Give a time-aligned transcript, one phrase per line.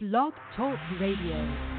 [0.00, 1.77] Blog Talk Radio.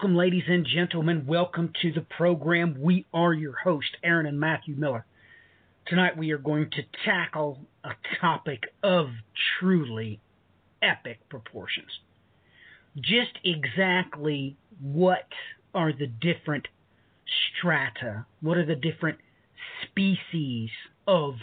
[0.00, 1.26] Welcome, ladies and gentlemen.
[1.26, 2.74] Welcome to the program.
[2.80, 5.04] We are your host, Aaron and Matthew Miller.
[5.86, 9.08] Tonight we are going to tackle a topic of
[9.58, 10.18] truly
[10.80, 11.90] epic proportions.
[12.96, 15.28] Just exactly what
[15.74, 16.66] are the different
[17.58, 18.24] strata?
[18.40, 19.18] What are the different
[19.84, 20.70] species
[21.06, 21.34] of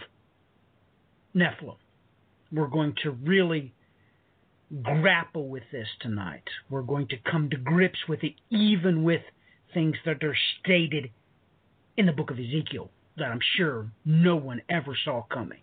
[1.36, 1.78] Nephilim?
[2.52, 3.76] We're going to really
[4.84, 6.44] grapple with this tonight.
[6.70, 9.22] We're going to come to grips with it, even with
[9.74, 11.12] things that are stated
[11.96, 15.62] in the book of Ezekiel that I'm sure no one ever saw coming.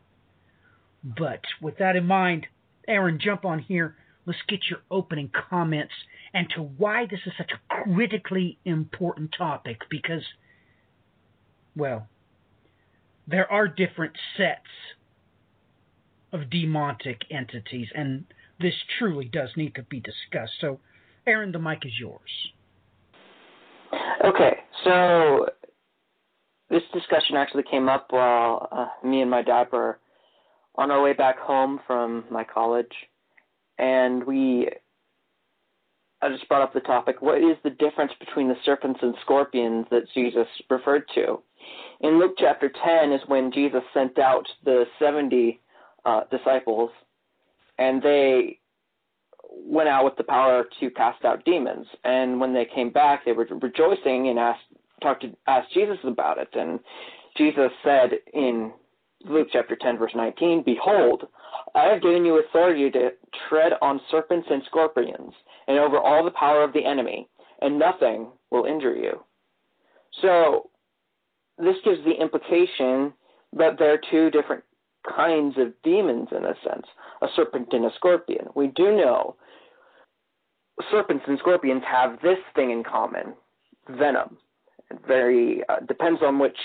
[1.02, 2.46] But with that in mind,
[2.88, 3.96] Aaron, jump on here.
[4.27, 5.92] Let's get your opening comments
[6.33, 10.24] and to why this is such a critically important topic because,
[11.77, 12.08] well,
[13.27, 14.66] there are different sets
[16.33, 18.24] of demonic entities, and
[18.60, 20.52] this truly does need to be discussed.
[20.60, 20.80] So,
[21.27, 22.20] Aaron, the mic is yours.
[24.24, 25.46] Okay, so
[26.70, 29.98] this discussion actually came up while uh, me and my dad were
[30.77, 32.92] on our way back home from my college,
[33.78, 34.68] and we.
[36.22, 37.20] I just brought up the topic.
[37.20, 41.42] What is the difference between the serpents and scorpions that Jesus referred to?
[42.00, 45.61] In Luke chapter 10 is when Jesus sent out the 70
[46.06, 46.90] uh, disciples,
[47.79, 48.58] and they
[49.51, 51.86] went out with the power to cast out demons.
[52.05, 54.64] And when they came back, they were rejoicing and asked
[55.02, 56.48] talked to asked Jesus about it.
[56.52, 56.80] And
[57.36, 58.73] Jesus said in
[59.24, 61.29] Luke chapter 10 verse 19, "Behold,
[61.74, 63.12] I have given you authority to
[63.48, 65.35] tread on serpents and scorpions,
[65.67, 67.29] and over all the power of the enemy,
[67.61, 69.24] and nothing will injure you."
[70.20, 70.70] So
[71.58, 73.14] this gives the implication
[73.52, 74.64] that there are two different
[75.05, 76.87] kinds of demons in a sense
[77.23, 78.47] a serpent and a scorpion.
[78.55, 79.37] We do know
[80.91, 83.35] serpents and scorpions have this thing in common
[83.89, 84.39] venom.
[84.91, 86.59] It very uh, depends on which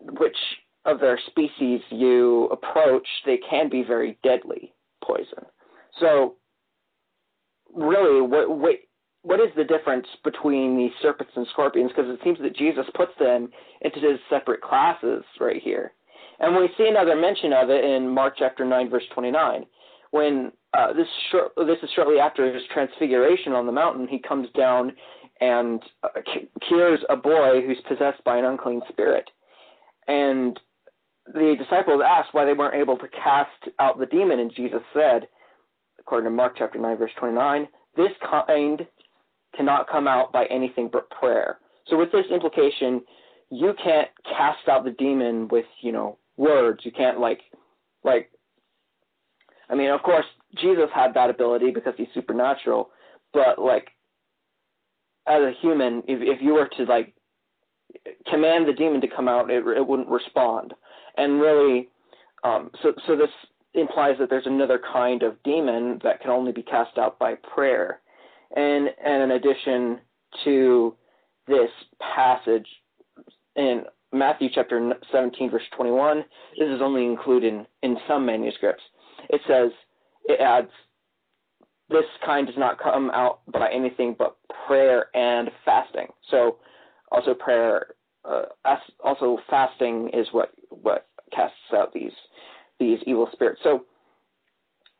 [0.00, 0.36] which
[0.84, 4.72] of their species you approach, they can be very deadly
[5.04, 5.44] poison.
[6.00, 6.36] So,
[7.74, 8.76] really, what, what
[9.22, 11.90] what is the difference between these serpents and scorpions?
[11.94, 13.50] Because it seems that Jesus puts them
[13.82, 15.92] into his separate classes right here.
[16.40, 19.66] And we see another mention of it in Mark chapter 9, verse 29.
[20.10, 21.08] When uh, this,
[21.56, 24.92] this is shortly after his transfiguration on the mountain, he comes down
[25.40, 26.20] and uh,
[26.66, 29.28] cures a boy who's possessed by an unclean spirit.
[30.06, 30.58] And
[31.26, 35.28] the disciples asked why they weren't able to cast out the demon, and Jesus said,
[35.98, 38.86] according to Mark chapter 9, verse 29, this kind
[39.56, 41.58] cannot come out by anything but prayer.
[41.88, 43.02] So with this implication,
[43.50, 46.80] you can't cast out the demon with, you know, words.
[46.84, 47.40] You can't like
[48.04, 48.30] like
[49.68, 50.24] I mean, of course,
[50.56, 52.90] Jesus had that ability because he's supernatural,
[53.34, 53.88] but like
[55.26, 57.14] as a human, if if you were to like
[58.30, 60.72] command the demon to come out, it it wouldn't respond.
[61.16, 61.88] And really
[62.44, 63.30] um so so this
[63.74, 68.00] implies that there's another kind of demon that can only be cast out by prayer.
[68.56, 70.00] And, and in addition
[70.44, 70.96] to
[71.46, 71.70] this
[72.00, 72.66] passage
[73.56, 76.24] in Matthew chapter 17, verse 21,
[76.58, 78.82] this is only included in, in some manuscripts.
[79.28, 79.70] It says,
[80.24, 80.70] it adds,
[81.90, 84.36] this kind does not come out by anything but
[84.66, 86.06] prayer and fasting.
[86.30, 86.56] So,
[87.10, 87.94] also prayer,
[88.24, 88.42] uh,
[89.02, 92.12] also fasting is what what casts out these
[92.78, 93.60] these evil spirits.
[93.62, 93.84] So,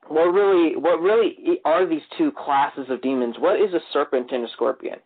[0.06, 3.36] what really what really are these two classes of demons?
[3.38, 4.98] What is a serpent and a scorpion?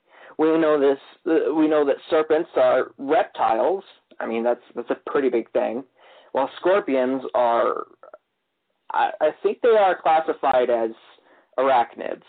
[0.42, 0.98] We know this.
[1.24, 3.84] Uh, we know that serpents are reptiles.
[4.18, 5.84] I mean, that's that's a pretty big thing.
[6.32, 7.86] While scorpions are,
[8.90, 10.90] I, I think they are classified as
[11.58, 12.24] arachnids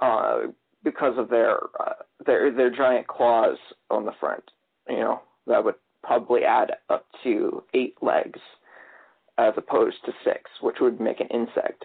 [0.00, 0.52] uh,
[0.82, 1.92] because of their uh,
[2.24, 3.58] their their giant claws
[3.90, 4.44] on the front.
[4.88, 8.40] You know, that would probably add up to eight legs
[9.36, 11.84] as opposed to six, which would make an insect.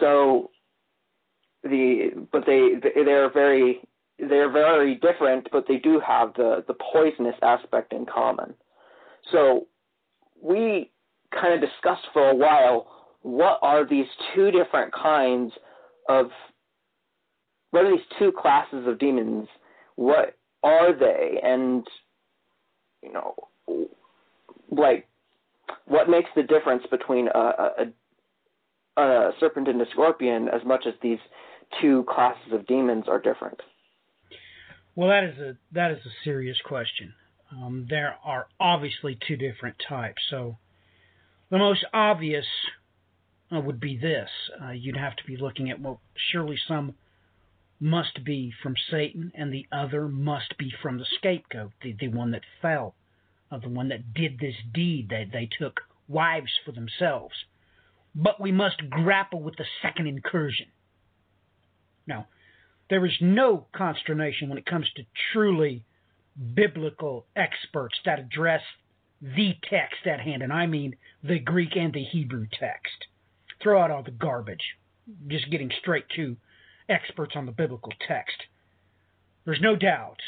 [0.00, 0.50] So
[1.62, 3.82] the but they they're very
[4.18, 8.54] they're very different, but they do have the the poisonous aspect in common.
[9.30, 9.66] So
[10.42, 10.90] we
[11.32, 12.86] kind of discussed for a while
[13.22, 15.52] what are these two different kinds
[16.08, 16.26] of
[17.70, 19.48] what are these two classes of demons?
[19.96, 21.40] What are they?
[21.42, 21.86] And
[23.02, 23.34] you know,
[24.70, 25.06] like
[25.84, 27.38] what makes the difference between a,
[28.96, 31.18] a, a serpent and a scorpion as much as these
[31.80, 33.60] two classes of demons are different?
[34.98, 37.14] Well, that is a that is a serious question.
[37.52, 40.20] Um, there are obviously two different types.
[40.28, 40.58] So
[41.50, 42.46] the most obvious
[43.54, 44.28] uh, would be this:
[44.60, 46.00] uh, you'd have to be looking at well,
[46.32, 46.96] surely some
[47.78, 52.32] must be from Satan, and the other must be from the scapegoat, the, the one
[52.32, 52.96] that fell,
[53.52, 55.10] uh, the one that did this deed.
[55.10, 57.36] They, they took wives for themselves.
[58.16, 60.66] But we must grapple with the second incursion.
[62.04, 62.26] Now,
[62.90, 65.02] there is no consternation when it comes to
[65.32, 65.84] truly
[66.54, 68.62] biblical experts that address
[69.20, 73.06] the text at hand, and I mean the Greek and the Hebrew text.
[73.62, 74.76] Throw out all the garbage,
[75.26, 76.36] just getting straight to
[76.88, 78.36] experts on the biblical text.
[79.44, 80.20] There's no doubt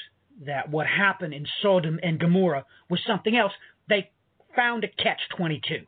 [0.45, 3.53] that what happened in Sodom and Gomorrah was something else.
[3.89, 4.11] They
[4.57, 5.85] found a catch 22.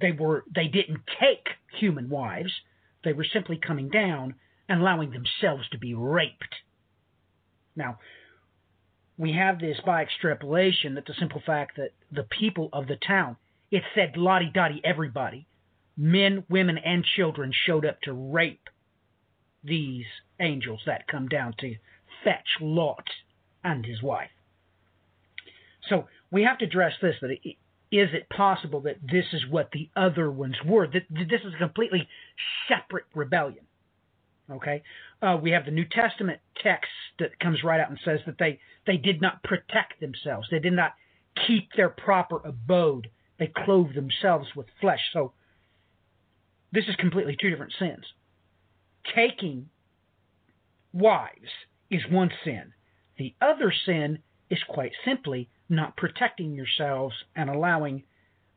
[0.00, 1.46] They were they didn't take
[1.78, 2.52] human wives.
[3.04, 4.34] They were simply coming down
[4.68, 6.54] and allowing themselves to be raped.
[7.74, 7.98] Now,
[9.18, 13.36] we have this by extrapolation that the simple fact that the people of the town,
[13.70, 15.46] it said lottie dottie everybody,
[15.96, 18.68] men, women, and children showed up to rape
[19.64, 20.04] these
[20.40, 21.76] angels that come down to
[22.22, 23.06] fetch Lot
[23.64, 24.30] and his wife.
[25.88, 27.30] So we have to address this that
[27.92, 30.86] is it possible that this is what the other ones were?
[30.86, 32.08] That this is a completely
[32.68, 33.64] separate rebellion.
[34.50, 34.82] Okay,
[35.22, 38.60] uh, we have the New Testament text that comes right out and says that they
[38.86, 40.46] they did not protect themselves.
[40.50, 40.94] They did not
[41.46, 43.08] keep their proper abode.
[43.38, 45.00] They clothed themselves with flesh.
[45.12, 45.32] So
[46.72, 48.04] this is completely two different sins.
[49.14, 49.68] Taking
[50.92, 51.50] wives
[51.90, 52.72] is one sin.
[53.18, 58.04] The other sin is quite simply not protecting yourselves and allowing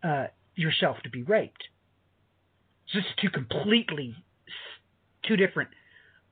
[0.04, 1.64] uh, yourself to be raped.
[2.90, 4.16] So this is two completely
[5.28, 5.70] two different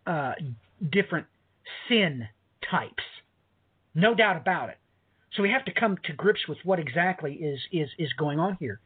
[0.07, 0.33] uh,
[0.91, 1.27] different
[1.87, 2.27] sin
[2.69, 3.03] types,
[3.93, 4.77] no doubt about it.
[5.35, 8.57] So we have to come to grips with what exactly is is is going on
[8.59, 8.79] here,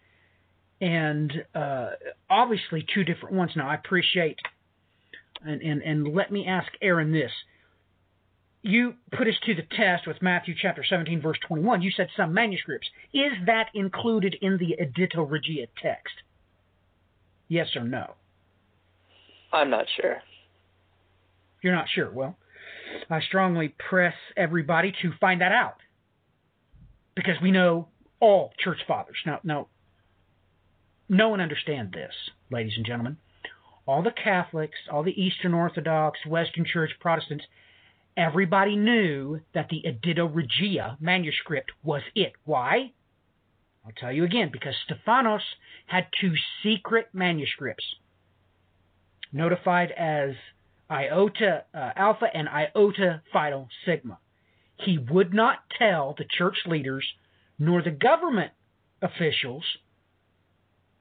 [0.82, 1.92] and uh,
[2.30, 3.52] obviously two different ones.
[3.56, 4.40] Now I appreciate,
[5.46, 7.32] and and and let me ask Aaron this:
[8.64, 11.82] you put us to the test with Matthew chapter 17, verse 21.
[11.82, 12.88] You said some manuscripts.
[13.14, 16.14] Is that included in the Editio Regia text?
[17.48, 18.16] Yes or no?
[19.52, 20.22] I'm not sure.
[21.62, 22.12] You're not sure.
[22.12, 22.38] Well,
[23.10, 25.78] I strongly press everybody to find that out
[27.16, 27.88] because we know
[28.20, 29.18] all church fathers.
[29.26, 29.68] Now, now,
[31.10, 32.14] no one understand this,
[32.50, 33.18] ladies and gentlemen.
[33.86, 37.46] All the Catholics, all the Eastern Orthodox, Western Church Protestants,
[38.18, 42.34] Everybody knew that the Editio Regia manuscript was it.
[42.44, 42.92] Why?
[43.86, 45.42] I'll tell you again, because Stephanos
[45.88, 47.96] had two secret manuscripts,
[49.32, 50.32] notified as
[50.92, 54.20] Iota uh, Alpha and Iota Phi Sigma.
[54.78, 57.06] He would not tell the church leaders
[57.58, 58.52] nor the government
[59.02, 59.64] officials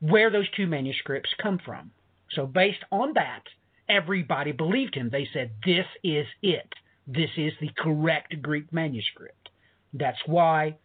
[0.01, 1.91] where those two manuscripts come from.
[2.33, 3.43] So, based on that,
[3.89, 5.11] everybody believed him.
[5.11, 6.73] They said, This is it
[7.13, 9.49] this is the correct Greek manuscript.
[9.93, 10.77] That's why,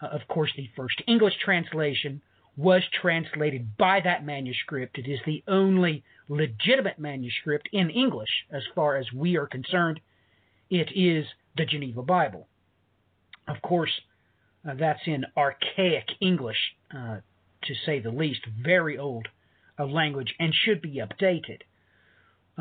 [0.00, 2.22] uh, of course, the first English translation
[2.56, 4.98] was translated by that manuscript.
[4.98, 10.00] It is the only legitimate manuscript in English, as far as we are concerned.
[10.70, 12.48] It is the Geneva Bible.
[13.48, 13.90] Of course,
[14.68, 16.58] uh, that's in archaic English,
[16.94, 17.18] uh,
[17.64, 19.28] to say the least, very old
[19.78, 21.62] uh, language, and should be updated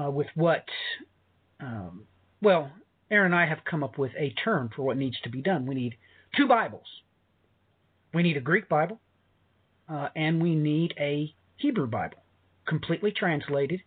[0.01, 0.65] uh, with what,
[1.59, 2.05] um,
[2.41, 2.71] well,
[3.09, 5.65] Aaron and I have come up with a term for what needs to be done.
[5.65, 5.97] We need
[6.35, 6.87] two Bibles.
[8.13, 8.99] We need a Greek Bible,
[9.91, 12.23] uh, and we need a Hebrew Bible,
[12.65, 13.81] completely translated.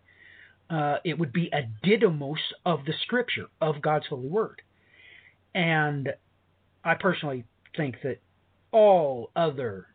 [0.69, 4.61] Uh, it would be a didymos of the Scripture, of God's holy word.
[5.53, 6.13] And
[6.83, 7.45] I personally
[7.75, 8.19] think that
[8.71, 9.87] all other,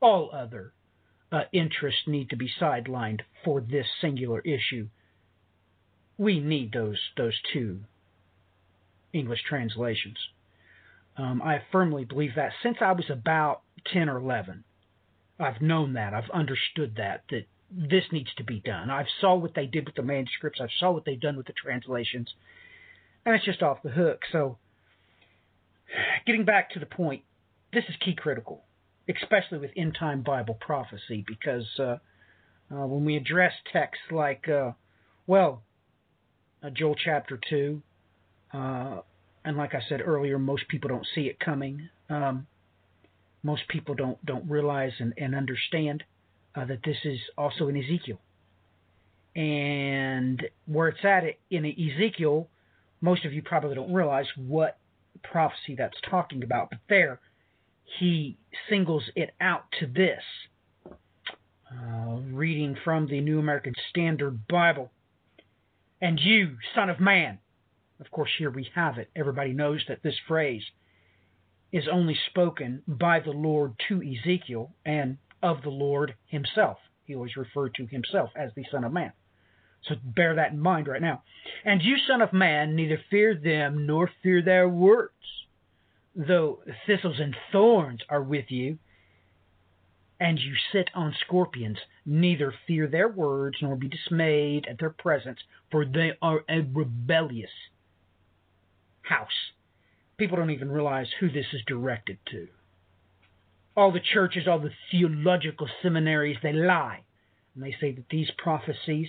[0.00, 0.72] all other
[1.30, 4.88] uh, interests need to be sidelined for this singular issue.
[6.18, 7.80] We need those those two
[9.12, 10.18] English translations.
[11.16, 13.62] Um, I firmly believe that since I was about
[13.92, 14.64] 10 or 11.
[15.42, 16.14] I've known that.
[16.14, 18.90] I've understood that, that this needs to be done.
[18.90, 20.60] I've saw what they did with the manuscripts.
[20.60, 22.34] I've saw what they've done with the translations.
[23.24, 24.22] and it's just off the hook.
[24.30, 24.58] So,
[26.26, 27.22] getting back to the point,
[27.72, 28.64] this is key critical,
[29.08, 31.96] especially with end time Bible prophecy, because uh,
[32.70, 34.72] uh, when we address texts like, uh,
[35.26, 35.62] well,
[36.62, 37.82] uh, Joel chapter 2,
[38.52, 39.00] uh,
[39.44, 41.88] and like I said earlier, most people don't see it coming.
[42.08, 42.46] Um,
[43.42, 46.04] most people don't don't realize and, and understand
[46.54, 48.20] uh, that this is also in Ezekiel.
[49.34, 52.48] And where it's at in Ezekiel,
[53.00, 54.78] most of you probably don't realize what
[55.22, 56.70] prophecy that's talking about.
[56.70, 57.20] But there,
[57.98, 58.36] he
[58.68, 60.22] singles it out to this.
[61.72, 64.90] Uh, reading from the New American Standard Bible.
[66.02, 67.38] And you, Son of Man.
[67.98, 69.08] Of course, here we have it.
[69.16, 70.62] Everybody knows that this phrase
[71.72, 76.78] is only spoken by the Lord to Ezekiel and of the Lord himself.
[77.04, 79.12] He always referred to himself as the Son of Man.
[79.88, 81.22] So bear that in mind right now.
[81.64, 85.12] And you, Son of Man, neither fear them nor fear their words,
[86.14, 88.78] though thistles and thorns are with you,
[90.20, 95.40] and you sit on scorpions, neither fear their words nor be dismayed at their presence,
[95.70, 97.50] for they are a rebellious
[99.02, 99.50] house.
[100.22, 102.46] People don't even realize who this is directed to
[103.76, 107.00] all the churches, all the theological seminaries, they lie.
[107.56, 109.08] And they say that these prophecies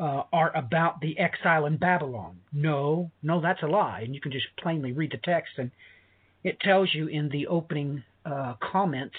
[0.00, 2.40] uh, are about the exile in Babylon.
[2.52, 4.00] No, no, that's a lie.
[4.00, 5.70] And you can just plainly read the text, and
[6.42, 9.14] it tells you in the opening uh, comments,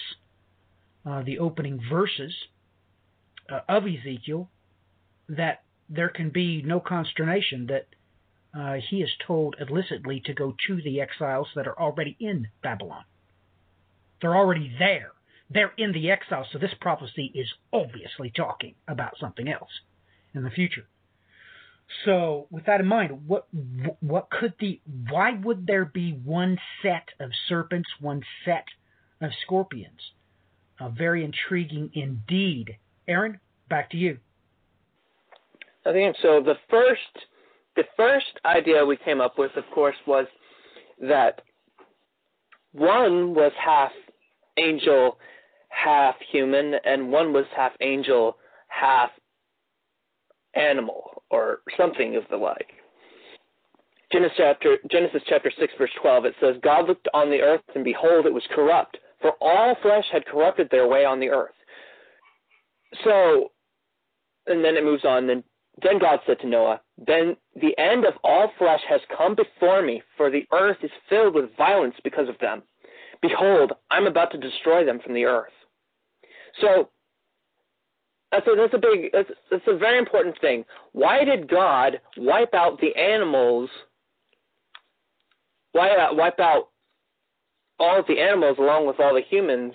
[1.06, 2.34] uh, the opening verses
[3.50, 4.50] uh, of Ezekiel,
[5.30, 7.88] that there can be no consternation that
[8.58, 13.04] uh, he is told illicitly to go to the exiles that are already in Babylon.
[14.22, 15.12] They're already there.
[15.50, 19.82] They're in the exile, so this prophecy is obviously talking about something else
[20.34, 20.88] in the future.
[22.06, 23.48] So, with that in mind, what
[24.00, 24.80] what could the
[25.10, 28.66] why would there be one set of serpents, one set
[29.22, 30.00] of scorpions?
[30.80, 32.78] Uh, very intriguing indeed.
[33.08, 34.18] Aaron, back to you.
[35.86, 36.42] I think so.
[36.42, 37.28] The first
[37.76, 40.26] the first idea we came up with, of course, was
[41.02, 41.42] that
[42.74, 43.92] one was half
[44.58, 45.18] angel,
[45.70, 48.38] half human, and one was half angel,
[48.68, 49.10] half
[50.56, 52.68] animal, or something of the like.
[54.12, 57.84] Genesis chapter, Genesis chapter 6, verse 12, it says, God looked on the earth, and
[57.84, 61.56] behold, it was corrupt, for all flesh had corrupted their way on the earth.
[63.04, 63.52] So,
[64.46, 65.44] and then it moves on, then,
[65.82, 70.04] then God said to Noah, Then the end of all flesh has come before me,
[70.16, 72.64] for the earth is filled with violence because of them.
[73.22, 75.52] Behold, I'm about to destroy them from the earth.
[76.62, 76.90] So
[78.32, 80.66] that's a, that's a big that's, that's a very important thing.
[80.92, 83.70] Why did God wipe out the animals?
[85.72, 86.70] Why uh, wipe out
[87.80, 89.74] all of the animals along with all the humans?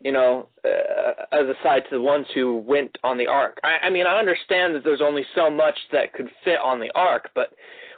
[0.00, 3.58] You know, uh, as aside to the ones who went on the ark.
[3.64, 6.90] I, I mean, I understand that there's only so much that could fit on the
[6.94, 7.50] ark, but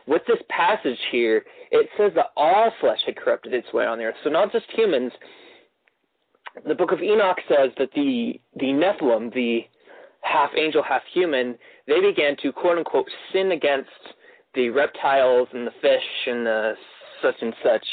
[0.06, 4.04] with this passage here, it says that all flesh had corrupted its way on the
[4.04, 4.16] earth.
[4.24, 5.12] So not just humans.
[6.66, 9.60] The book of Enoch says that the the Nephilim, the
[10.22, 13.90] half angel, half human, they began to quote unquote sin against
[14.54, 16.72] the reptiles and the fish and the
[17.22, 17.84] such and such.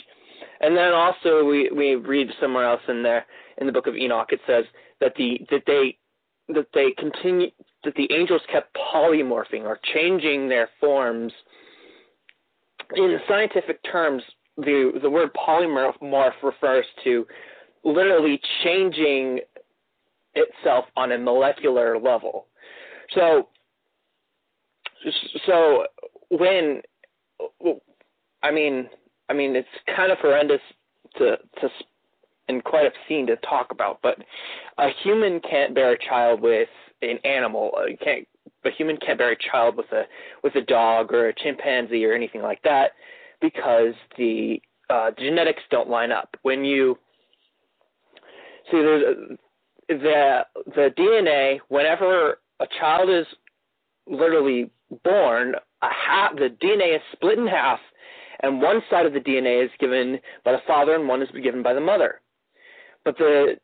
[0.61, 3.25] And then also we, we read somewhere else in there
[3.59, 4.65] in the book of Enoch it says
[4.99, 5.97] that the that they
[6.47, 7.49] that they continue
[7.83, 11.33] that the angels kept polymorphing or changing their forms
[12.95, 14.23] in scientific terms,
[14.57, 17.25] the the word polymorph refers to
[17.83, 19.39] literally changing
[20.33, 22.47] itself on a molecular level.
[23.13, 23.49] So,
[25.45, 25.85] so
[26.29, 26.81] when
[28.43, 28.89] I mean,
[29.29, 30.61] I mean, it's kind of horrendous
[31.17, 31.69] to to
[32.47, 34.17] and quite obscene to talk about, but
[34.77, 36.69] a human can't bear a child with
[37.01, 37.71] an animal.
[37.87, 38.27] You can't
[38.63, 40.03] a human can't bear a child with a
[40.43, 42.91] with a dog or a chimpanzee or anything like that
[43.41, 44.59] because the
[44.89, 46.35] uh, genetics don't line up.
[46.41, 46.97] When you
[48.71, 49.37] see the
[49.87, 53.25] the DNA whenever a child is
[54.07, 54.71] literally
[55.03, 57.79] born, a half, the DNA is split in half,
[58.41, 61.63] and one side of the DNA is given by the father and one is given
[61.63, 62.21] by the mother.
[63.05, 63.55] But the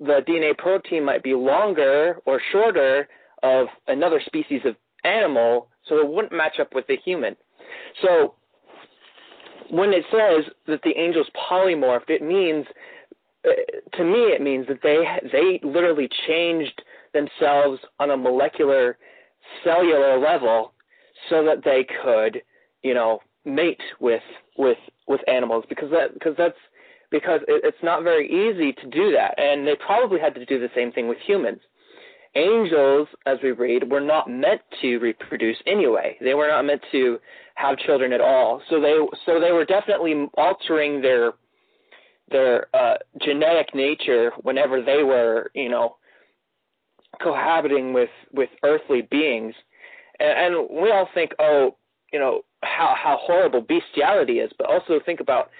[0.00, 3.06] the DNA protein might be longer or shorter
[3.42, 7.36] of another species of animal, so it wouldn't match up with the human.
[8.02, 8.34] So
[9.68, 12.66] when it says that the angels polymorphed, it means
[13.46, 13.50] uh,
[13.96, 16.82] to me it means that they they literally changed
[17.12, 18.98] themselves on a molecular
[19.64, 20.72] cellular level
[21.28, 22.42] so that they could,
[22.82, 24.22] you know, mate with
[24.56, 26.58] with with animals because that because that's
[27.10, 30.58] because it, it's not very easy to do that, and they probably had to do
[30.58, 31.60] the same thing with humans.
[32.36, 36.16] Angels, as we read, were not meant to reproduce anyway.
[36.20, 37.18] They were not meant to
[37.56, 38.62] have children at all.
[38.70, 38.94] So they
[39.26, 41.32] so they were definitely altering their
[42.30, 45.96] their uh, genetic nature whenever they were, you know,
[47.20, 49.54] cohabiting with with earthly beings.
[50.20, 51.76] And, and we all think, oh,
[52.12, 55.50] you know, how how horrible bestiality is, but also think about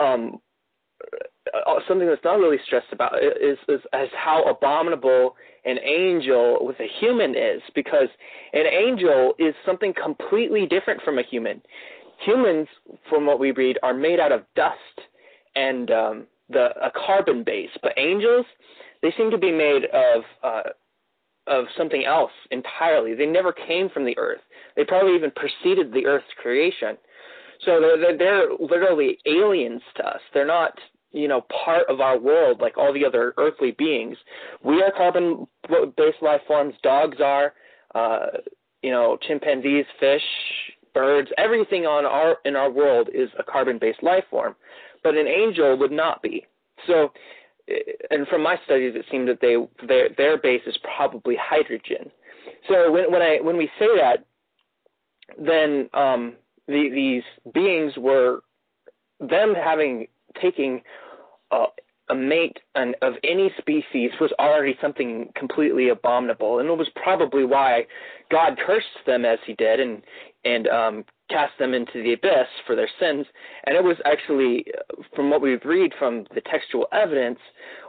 [0.00, 0.40] um,
[1.86, 6.88] something that's not really stressed about is, is as how abominable an angel with a
[7.00, 8.08] human is because
[8.52, 11.60] an angel is something completely different from a human.
[12.24, 12.68] Humans,
[13.08, 14.76] from what we read, are made out of dust
[15.54, 18.46] and um, the a carbon base, but angels,
[19.02, 20.62] they seem to be made of uh,
[21.46, 23.14] of something else entirely.
[23.14, 24.40] They never came from the earth.
[24.76, 26.96] They probably even preceded the earth's creation.
[27.64, 30.20] So they're, they're literally aliens to us.
[30.32, 30.72] They're not,
[31.12, 34.16] you know, part of our world like all the other earthly beings.
[34.64, 36.74] We are carbon-based life forms.
[36.82, 37.54] Dogs are,
[37.94, 38.26] uh,
[38.82, 40.22] you know, chimpanzees, fish,
[40.94, 41.30] birds.
[41.36, 44.54] Everything on our in our world is a carbon-based life form,
[45.02, 46.46] but an angel would not be.
[46.86, 47.10] So
[48.10, 52.10] and from my studies, it seemed that they their their base is probably hydrogen.
[52.68, 54.24] So when when I when we say that,
[55.38, 56.34] then um,
[56.68, 57.22] the, these
[57.52, 58.40] beings were
[59.20, 60.06] them having
[60.40, 60.82] taking
[61.50, 61.66] uh,
[62.10, 67.44] a mate and of any species was already something completely abominable, and it was probably
[67.44, 67.86] why
[68.30, 70.02] God cursed them as He did, and
[70.44, 73.26] and um, cast them into the abyss for their sins.
[73.64, 74.64] And it was actually,
[75.14, 77.38] from what we read from the textual evidence,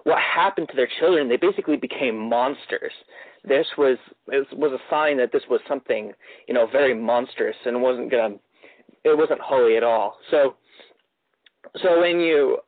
[0.03, 1.29] what happened to their children.
[1.29, 2.91] They basically became monsters.
[3.43, 6.11] This was was a sign that this was something
[6.47, 8.35] you know very monstrous and wasn't gonna
[9.03, 10.17] it wasn't holy at all.
[10.31, 10.55] So
[11.81, 12.59] so when you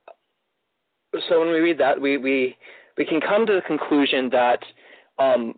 [1.30, 2.58] so when we read that we we
[2.98, 4.60] we can come to the conclusion that
[5.18, 5.56] um,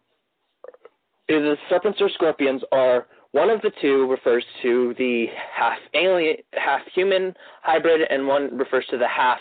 [1.28, 6.82] the serpents or scorpions are one of the two refers to the half alien, half
[6.94, 7.34] human
[7.64, 9.40] hybrid, and one refers to the half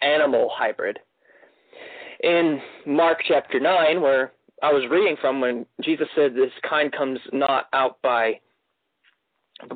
[0.00, 0.98] animal hybrid.
[2.20, 7.20] In Mark chapter 9, where I was reading from when Jesus said this kind comes
[7.32, 8.40] not out by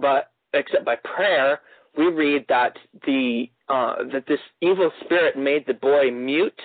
[0.01, 1.61] but except by prayer,
[1.97, 6.61] we read that the uh, that this evil spirit made the boy mute,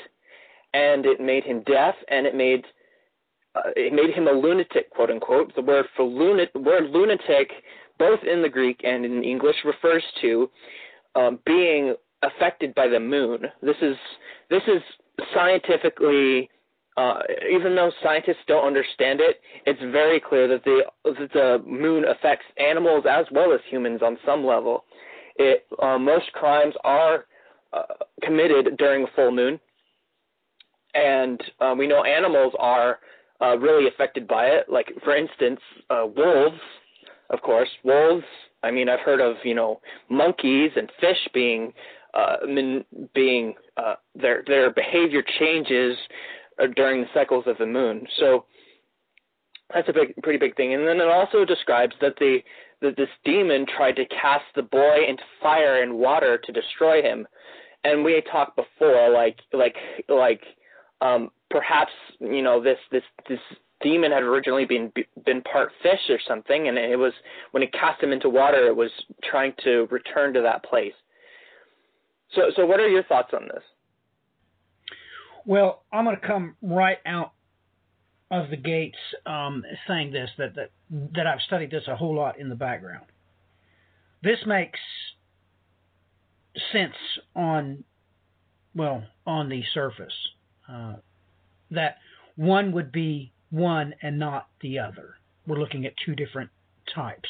[0.74, 2.66] and it made him deaf, and it made
[3.56, 5.54] uh, it made him a lunatic, quote unquote.
[5.56, 7.52] The word for lunat, word lunatic,
[8.00, 10.50] both in the Greek and in English, refers to
[11.16, 13.42] um, being affected by the moon.
[13.62, 13.96] This is
[14.50, 14.82] this is
[15.34, 16.50] scientifically,
[16.98, 22.04] uh, even though scientists don't understand it, it's very clear that the that the moon
[22.06, 24.84] affects animals as well as humans on some level.
[25.36, 27.26] It uh, most crimes are
[27.72, 27.84] uh,
[28.24, 29.60] committed during a full moon,
[30.96, 32.98] and uh, we know animals are
[33.42, 34.68] uh, really affected by it.
[34.68, 35.60] Like for instance,
[35.92, 36.60] uh, wolves,
[37.30, 38.26] of course, wolves.
[38.64, 41.74] I mean, I've heard of you know monkeys and fish being
[42.16, 42.38] uh,
[43.14, 45.96] being uh, their their behavior changes
[46.76, 48.06] during the cycles of the moon.
[48.20, 48.46] So
[49.74, 50.74] that's a big, pretty big thing.
[50.74, 52.40] And then it also describes that the
[52.82, 57.28] that this demon tried to cast the boy into fire and water to destroy him.
[57.84, 59.76] And we had talked before, like like
[60.10, 60.42] like
[61.02, 63.40] um, perhaps you know this this this
[63.82, 64.92] demon had originally been
[65.26, 67.14] been part fish or something, and it was
[67.52, 68.92] when it cast him into water, it was
[69.24, 70.94] trying to return to that place.
[72.34, 73.64] So, so what are your thoughts on this?
[75.48, 77.32] Well, I'm going to come right out
[78.30, 80.72] of the gates um, saying this that, that
[81.16, 83.06] that I've studied this a whole lot in the background.
[84.22, 84.80] This makes
[86.74, 86.96] sense
[87.34, 87.86] on
[88.76, 90.14] well on the surface
[90.70, 90.96] uh,
[91.72, 92.00] that
[92.36, 95.16] one would be one and not the other.
[95.48, 96.50] We're looking at two different
[96.94, 97.30] types.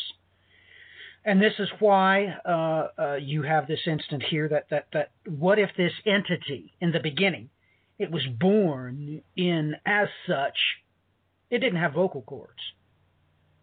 [1.24, 5.60] And this is why uh, uh, you have this instant here that, that, that what
[5.60, 7.50] if this entity in the beginning,
[8.00, 10.58] it was born in as such,
[11.50, 12.60] it didn't have vocal cords.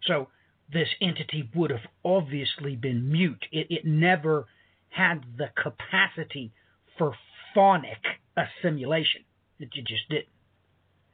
[0.04, 0.28] So
[0.72, 3.44] this entity would have obviously been mute.
[3.52, 4.46] It, it never
[4.88, 6.52] had the capacity
[6.98, 7.14] for
[7.54, 7.98] phonic
[8.36, 9.22] assimilation.
[9.60, 10.26] It just didn't.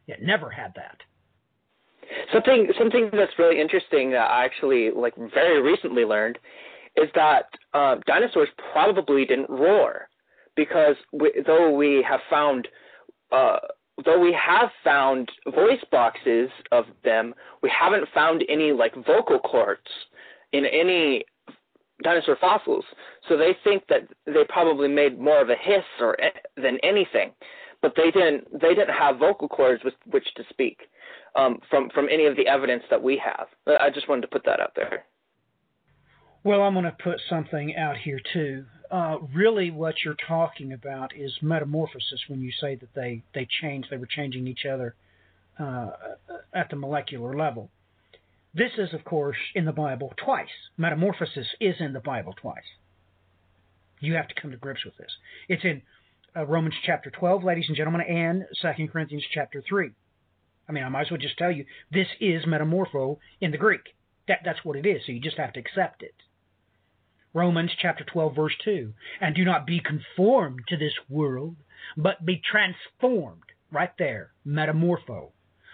[0.07, 0.99] It never had that.
[2.33, 6.39] Something something that's really interesting that I actually like very recently learned
[6.97, 10.09] is that uh, dinosaurs probably didn't roar
[10.57, 12.67] because we, though we have found
[13.33, 13.59] uh,
[14.05, 19.81] though we have found voice boxes of them, we haven't found any like vocal cords
[20.53, 21.25] in any
[22.03, 22.85] dinosaur fossils,
[23.29, 26.17] so they think that they probably made more of a hiss or
[26.57, 27.33] than anything,
[27.83, 28.51] but they didn't.
[28.61, 30.81] They didn't have vocal cords with which to speak
[31.37, 33.49] um, from from any of the evidence that we have.
[33.81, 35.05] I just wanted to put that out there.
[36.43, 38.65] Well, I'm going to put something out here too.
[38.91, 43.89] Uh, really, what you're talking about is metamorphosis when you say that they they changed,
[43.91, 44.95] they were changing each other
[45.59, 45.91] uh,
[46.55, 47.71] at the molecular level.
[48.55, 50.49] This is, of course, in the Bible twice.
[50.77, 52.65] Metamorphosis is in the Bible twice.
[54.01, 55.11] You have to come to grips with this.
[55.49, 55.83] It's in
[56.35, 59.91] uh, Romans chapter 12, ladies and gentlemen, and 2 Corinthians chapter 3.
[60.69, 63.95] I mean, I might as well just tell you this is metamorpho in the Greek.
[64.27, 66.15] That, that's what it is, so you just have to accept it.
[67.33, 68.93] Romans chapter 12, verse 2.
[69.21, 71.57] And do not be conformed to this world,
[71.97, 73.43] but be transformed.
[73.73, 75.31] Right there, metamorpho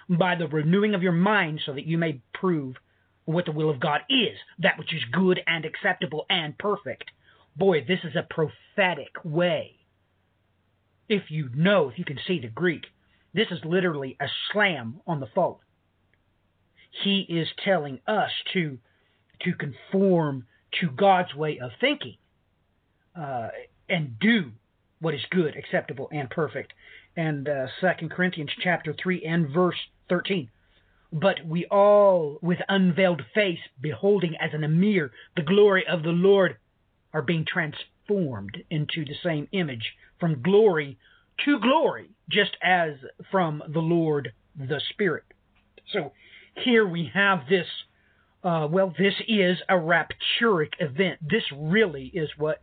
[0.09, 2.77] by the renewing of your mind so that you may prove
[3.25, 7.11] what the will of God is, that which is good and acceptable and perfect.
[7.57, 9.77] Boy, this is a prophetic way.
[11.09, 12.85] If you know, if you can see the Greek,
[13.35, 15.61] this is literally a slam on the fault.
[17.05, 18.79] He is telling us to
[19.43, 20.47] to conform
[20.81, 22.17] to God's way of thinking
[23.15, 23.49] uh,
[23.89, 24.53] and do
[25.01, 26.73] what is good, acceptable, and perfect.
[27.17, 29.77] And uh, Second Corinthians chapter three and verse
[30.09, 30.51] 13.
[31.13, 36.11] But we all, with unveiled face, beholding as in a mirror the glory of the
[36.11, 36.57] Lord,
[37.13, 40.99] are being transformed into the same image from glory
[41.45, 42.95] to glory, just as
[43.31, 45.25] from the Lord the Spirit.
[45.93, 46.13] So
[46.55, 47.67] here we have this.
[48.47, 51.19] Uh, well, this is a rapturic event.
[51.21, 52.63] This really is what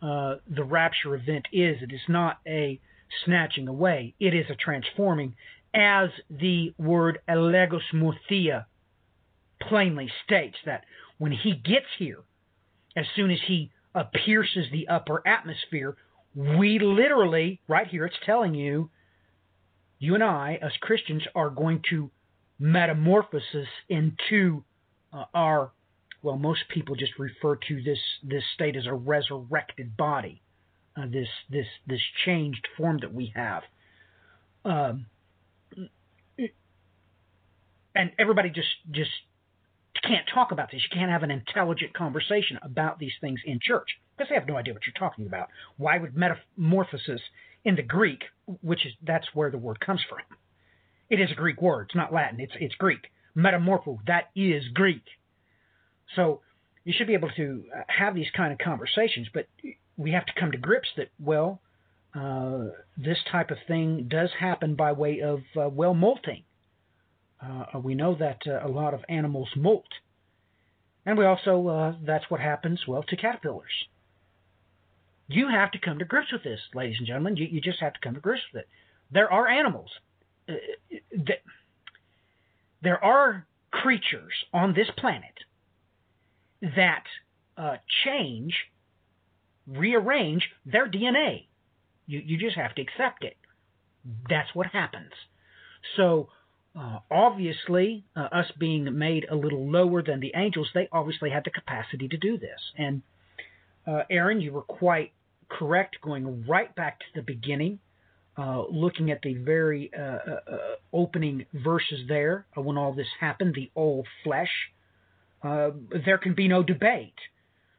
[0.00, 1.82] uh, the rapture event is.
[1.82, 2.80] It is not a
[3.26, 5.34] snatching away, it is a transforming
[5.74, 8.64] as the word elegosmuthia
[9.60, 10.84] plainly states that
[11.18, 12.20] when he gets here,
[12.96, 15.94] as soon as he uh, pierces the upper atmosphere,
[16.34, 18.88] we literally, right here, it's telling you,
[19.98, 22.10] you and I, as Christians, are going to
[22.58, 24.64] metamorphosis into
[25.12, 25.66] uh,
[26.22, 30.42] well, most people just refer to this this state as a resurrected body,
[30.96, 33.62] uh, this this this changed form that we have.
[34.64, 35.06] Um,
[37.94, 39.10] and everybody just just
[40.02, 40.82] can't talk about this.
[40.82, 44.56] You can't have an intelligent conversation about these things in church because they have no
[44.56, 45.48] idea what you're talking about.
[45.76, 47.20] Why would metamorphosis
[47.64, 48.22] in the Greek,
[48.62, 50.20] which is that's where the word comes from?
[51.10, 51.86] It is a Greek word.
[51.88, 52.40] It's not Latin.
[52.40, 53.10] It's it's Greek.
[53.38, 53.98] Metamorpho.
[54.06, 55.04] That is Greek.
[56.16, 56.40] So
[56.84, 59.46] you should be able to uh, have these kind of conversations, but
[59.96, 61.60] we have to come to grips that well,
[62.14, 62.64] uh,
[62.96, 66.44] this type of thing does happen by way of uh, well molting
[67.40, 69.86] uh, we know that uh, a lot of animals molt.
[71.06, 73.72] And we also, uh, that's what happens, well, to caterpillars.
[75.28, 77.36] You have to come to grips with this, ladies and gentlemen.
[77.36, 78.68] You, you just have to come to grips with it.
[79.10, 79.90] There are animals.
[80.48, 80.54] Uh,
[81.26, 81.42] that,
[82.82, 85.34] there are creatures on this planet
[86.62, 87.04] that
[87.56, 88.54] uh, change,
[89.66, 91.46] rearrange their DNA.
[92.06, 93.36] You, you just have to accept it.
[94.28, 95.12] That's what happens.
[95.96, 96.28] So
[96.78, 101.44] uh, obviously, uh, us being made a little lower than the angels, they obviously had
[101.44, 102.60] the capacity to do this.
[102.76, 103.02] And
[103.86, 105.12] uh, Aaron, you were quite
[105.48, 107.80] correct, going right back to the beginning,
[108.38, 110.40] uh, looking at the very uh, uh,
[110.92, 114.50] opening verses there when all this happened, the old flesh.
[115.42, 117.18] there can be no debate.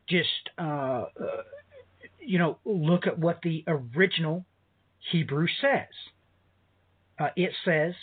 [0.09, 0.49] Just
[2.19, 4.45] you know, look at what the original
[5.11, 5.87] Hebrew says.
[7.35, 7.93] it says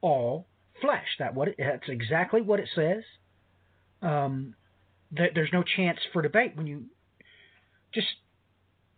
[0.00, 0.46] all
[0.80, 1.06] flesh.
[1.18, 3.02] That what it, that's exactly what it says.
[4.00, 4.54] Um,
[5.10, 6.84] there's no chance for debate when you
[7.92, 8.06] just,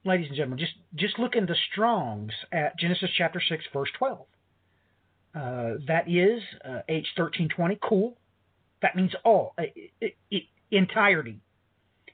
[0.05, 4.27] ladies and gentlemen, just just look in the Strong's at Genesis chapter six, verse twelve.
[5.35, 7.79] Uh, that is uh, H thirteen twenty.
[7.83, 8.17] Cool.
[8.83, 9.65] That means all, uh,
[10.71, 11.41] entirety,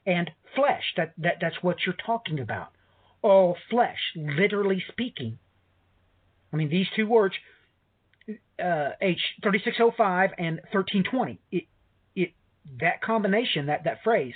[0.05, 0.83] and flesh.
[0.97, 2.69] That that that's what you're talking about.
[3.23, 5.39] All flesh, literally speaking.
[6.53, 7.35] I mean, these two words
[8.63, 11.39] uh, H thirty six oh five and thirteen twenty.
[11.51, 11.65] It
[12.15, 12.33] it
[12.81, 14.35] that combination that that phrase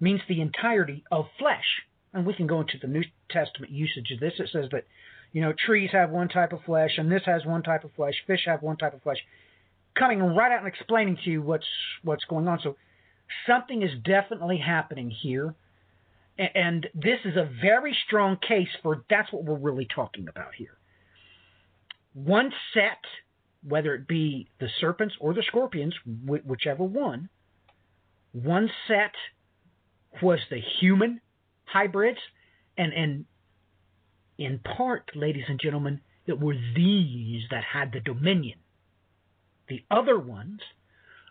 [0.00, 1.82] means the entirety of flesh.
[2.12, 4.34] And we can go into the New Testament usage of this.
[4.38, 4.84] It says that
[5.32, 8.14] you know trees have one type of flesh, and this has one type of flesh.
[8.26, 9.18] Fish have one type of flesh.
[9.98, 11.66] Coming right out and explaining to you what's
[12.02, 12.60] what's going on.
[12.62, 12.76] So
[13.46, 15.54] something is definitely happening here.
[16.38, 20.78] And this is a very strong case for that's what we're really talking about here.
[22.14, 22.98] One set
[23.66, 25.94] whether it be the serpents or the scorpions,
[26.24, 27.28] whichever one,
[28.32, 29.12] one set
[30.22, 31.20] was the human
[31.72, 32.18] hybrids,
[32.76, 33.24] and and
[34.38, 38.58] in part, ladies and gentlemen, it were these that had the dominion.
[39.68, 40.60] The other ones,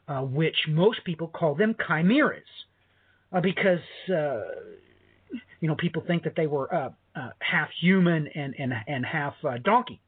[0.08, 2.44] uh, which most people call them chimeras,
[3.32, 4.42] uh, because uh,
[5.60, 9.34] you know people think that they were uh, uh, half human and and and half
[9.44, 10.02] uh, donkey,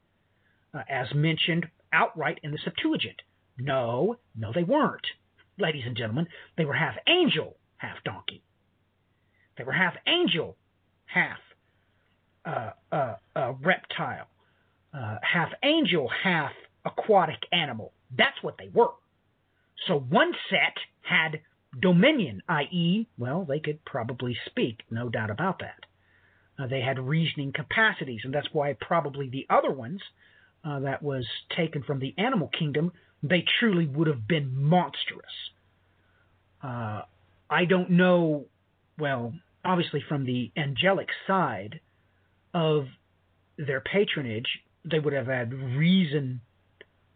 [0.90, 3.22] as mentioned outright in the Septuagint.
[3.58, 5.06] No, no, they weren't,
[5.58, 6.28] ladies and gentlemen.
[6.58, 8.42] They were half angel, half donkey.
[9.60, 10.56] They were half angel,
[11.06, 11.38] half
[12.46, 14.28] uh, uh, uh, reptile,
[14.94, 16.54] half angel, half
[16.86, 17.92] aquatic animal.
[18.18, 18.94] That's what they were.
[19.86, 21.42] So one set had
[21.78, 25.86] dominion, i.e., well, they could probably speak, no doubt about that.
[26.58, 30.02] Uh, they had reasoning capacities, and that's why probably the other ones
[30.64, 35.52] uh, that was taken from the animal kingdom, they truly would have been monstrous.
[36.64, 37.02] Uh,
[37.50, 38.46] I don't know,
[38.98, 41.80] well, obviously from the angelic side
[42.54, 42.86] of
[43.58, 44.48] their patronage,
[44.90, 46.42] they would have had reason,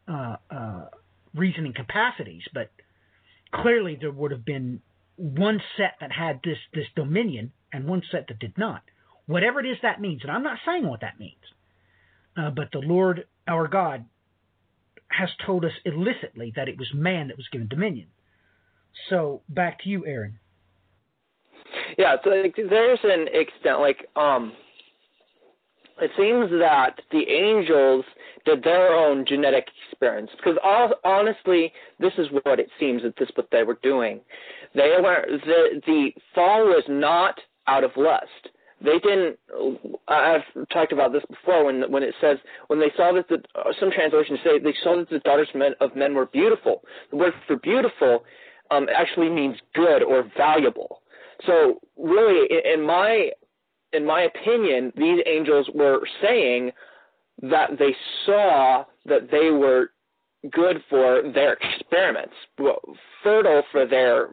[0.08, 0.86] uh, uh,
[1.34, 2.70] reasoning capacities, but
[3.54, 4.82] clearly there would have been
[5.16, 8.82] one set that had this this dominion and one set that did not.
[9.26, 11.36] Whatever it is that means, and I'm not saying what that means,
[12.36, 14.06] uh, but the Lord our God
[15.08, 18.08] has told us illicitly that it was man that was given dominion.
[19.10, 20.40] So back to you, Aaron.
[21.98, 24.54] Yeah, so like, there's an extent like um
[26.02, 28.04] it seems that the angels
[28.46, 33.30] did their own genetic experiments because all, honestly this is what it seems that this
[33.36, 34.20] what they were doing.
[34.76, 38.50] They were the the fall was not out of lust.
[38.82, 39.38] They didn't
[40.08, 43.42] i've talked about this before when when it says when they saw that the
[43.80, 46.82] some translations say they saw that the daughters of men were beautiful.
[47.12, 48.24] The word for beautiful
[48.72, 51.03] um, actually means good or valuable
[51.46, 53.32] so really in my
[53.94, 56.72] in my opinion, these angels were saying
[57.42, 59.92] that they saw that they were
[60.52, 62.34] good for their experiments,
[63.24, 64.30] fertile for their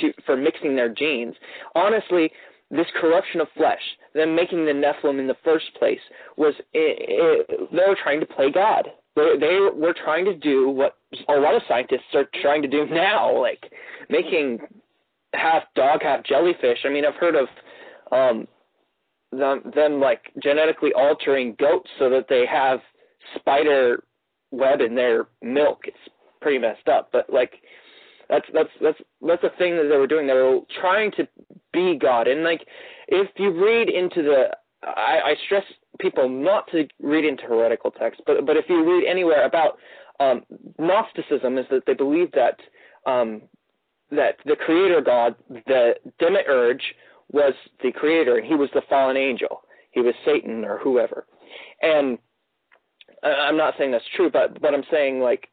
[0.00, 1.34] to, for mixing their genes.
[1.74, 2.30] Honestly,
[2.70, 3.82] this corruption of flesh,
[4.14, 6.00] them making the Nephilim in the first place,
[6.36, 8.88] was it, it, they were trying to play God.
[9.14, 10.96] They, they were trying to do what
[11.28, 13.70] a lot of scientists are trying to do now, like
[14.08, 14.58] making
[15.34, 16.78] half dog, half jellyfish.
[16.84, 17.48] I mean, I've heard of
[18.10, 18.46] um,
[19.30, 22.80] them, them like genetically altering goats so that they have
[23.36, 24.04] spider
[24.50, 25.80] web in their milk.
[25.84, 25.96] It's
[26.40, 27.54] pretty messed up, but like
[28.28, 30.26] that's that's that's that's the thing that they were doing.
[30.26, 31.26] They were trying to
[31.72, 32.66] be God, and like
[33.08, 34.44] if you read into the,
[34.82, 35.64] I, I stress
[36.00, 39.78] people not to read into heretical texts, but but if you read anywhere about
[40.20, 40.42] um,
[40.78, 42.58] Gnosticism, is that they believe that
[43.10, 43.42] um,
[44.12, 45.34] that the Creator God,
[45.66, 46.82] the Demiurge,
[47.32, 49.62] was the creator and he was the fallen angel.
[49.90, 51.26] He was Satan or whoever.
[51.80, 52.18] And
[53.22, 55.48] I'm not saying that's true, but but I'm saying like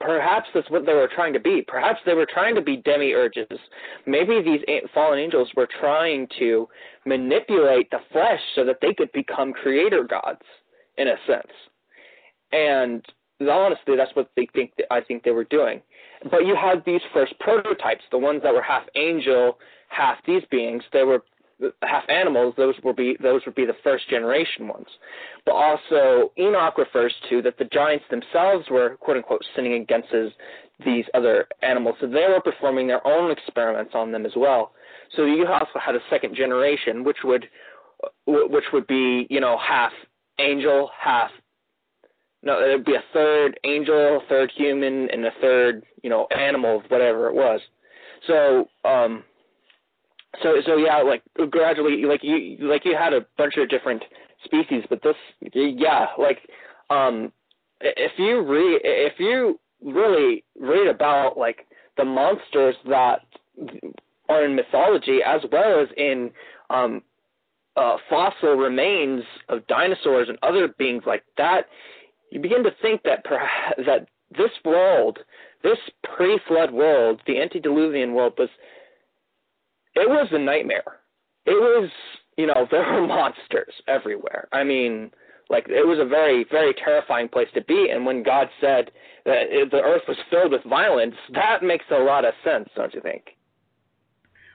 [0.00, 1.62] perhaps that's what they were trying to be.
[1.66, 3.58] Perhaps they were trying to be demiurges.
[4.06, 4.60] Maybe these
[4.92, 6.68] fallen angels were trying to
[7.06, 10.42] manipulate the flesh so that they could become creator gods
[10.98, 11.52] in a sense.
[12.52, 13.04] And
[13.40, 14.72] honestly, that's what they think.
[14.76, 15.82] That I think they were doing.
[16.30, 19.58] But you had these first prototypes, the ones that were half angel,
[19.88, 20.82] half these beings.
[20.92, 21.22] They were
[21.82, 22.54] half animals.
[22.56, 24.86] Those would be those would be the first generation ones.
[25.44, 30.08] But also Enoch refers to that the giants themselves were quote unquote sinning against
[30.84, 31.96] these other animals.
[32.00, 34.72] So they were performing their own experiments on them as well.
[35.16, 37.48] So you also had a second generation, which would
[38.26, 39.92] which would be you know half
[40.38, 41.30] angel, half
[42.44, 47.28] no, it'd be a third angel, third human, and a third, you know, animal, whatever
[47.28, 47.60] it was.
[48.26, 49.24] So, um,
[50.42, 54.02] so, so yeah, like gradually, like you, like you had a bunch of different
[54.44, 55.16] species, but this,
[55.54, 56.38] yeah, like,
[56.90, 57.32] um,
[57.80, 63.20] if you read, if you really read about like the monsters that
[64.28, 66.30] are in mythology as well as in
[66.70, 67.02] um,
[67.76, 71.66] uh, fossil remains of dinosaurs and other beings like that,
[72.34, 75.20] you begin to think that perhaps, that this world,
[75.62, 75.78] this
[76.16, 78.48] pre-flood world, the antediluvian world, was
[79.94, 80.98] it was a nightmare.
[81.46, 81.88] It was,
[82.36, 84.48] you know, there were monsters everywhere.
[84.52, 85.12] I mean,
[85.48, 87.90] like it was a very, very terrifying place to be.
[87.92, 88.90] And when God said
[89.24, 93.00] that the earth was filled with violence, that makes a lot of sense, don't you
[93.00, 93.22] think?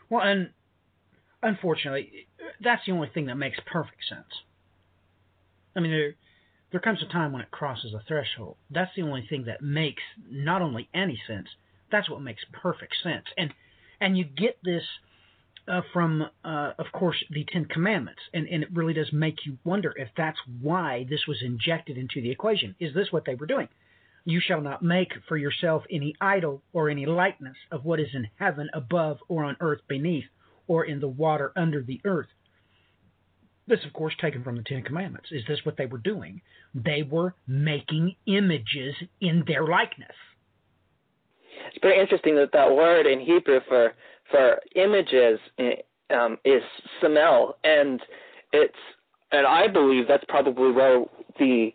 [0.10, 0.50] Well, and
[1.44, 2.28] unfortunately,
[2.62, 4.28] that's the only thing that makes perfect sense.
[5.78, 6.16] I mean, there
[6.72, 8.58] there comes a time when it crosses a threshold.
[8.70, 11.48] That's the only thing that makes not only any sense,
[11.92, 13.26] that's what makes perfect sense.
[13.38, 13.54] And
[14.00, 14.84] and you get this
[15.68, 19.58] uh, from, uh, of course, the Ten Commandments, and, and it really does make you
[19.64, 22.76] wonder if that's why this was injected into the equation.
[22.80, 23.68] Is this what they were doing?
[24.26, 28.30] You shall not make for yourself any idol or any likeness of what is in
[28.38, 30.26] heaven above or on earth beneath
[30.68, 32.28] or in the water under the earth.
[33.70, 35.30] This, of course, taken from the Ten Commandments.
[35.32, 36.42] Is this what they were doing?
[36.74, 40.16] They were making images in their likeness.
[41.68, 43.94] It's very interesting that that word in Hebrew for
[44.32, 45.40] for images
[46.10, 46.64] um, is
[47.00, 48.02] samel, and
[48.54, 48.74] it's
[49.32, 51.06] and I believe that's probably where
[51.38, 51.72] the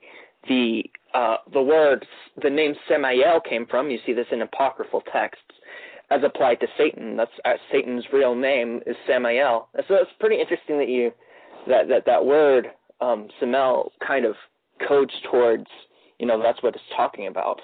[0.48, 2.04] the uh, the word
[2.42, 3.88] the name Samael came from.
[3.90, 5.44] You see this in apocryphal texts
[6.10, 7.16] as applied to Satan.
[7.16, 9.68] That's uh, Satan's real name is Samael.
[9.86, 11.12] So it's pretty interesting that you
[11.66, 12.68] that that that word
[13.00, 14.34] um, Samel kind of
[14.86, 15.66] codes towards
[16.18, 17.60] you know that's what it's talking about.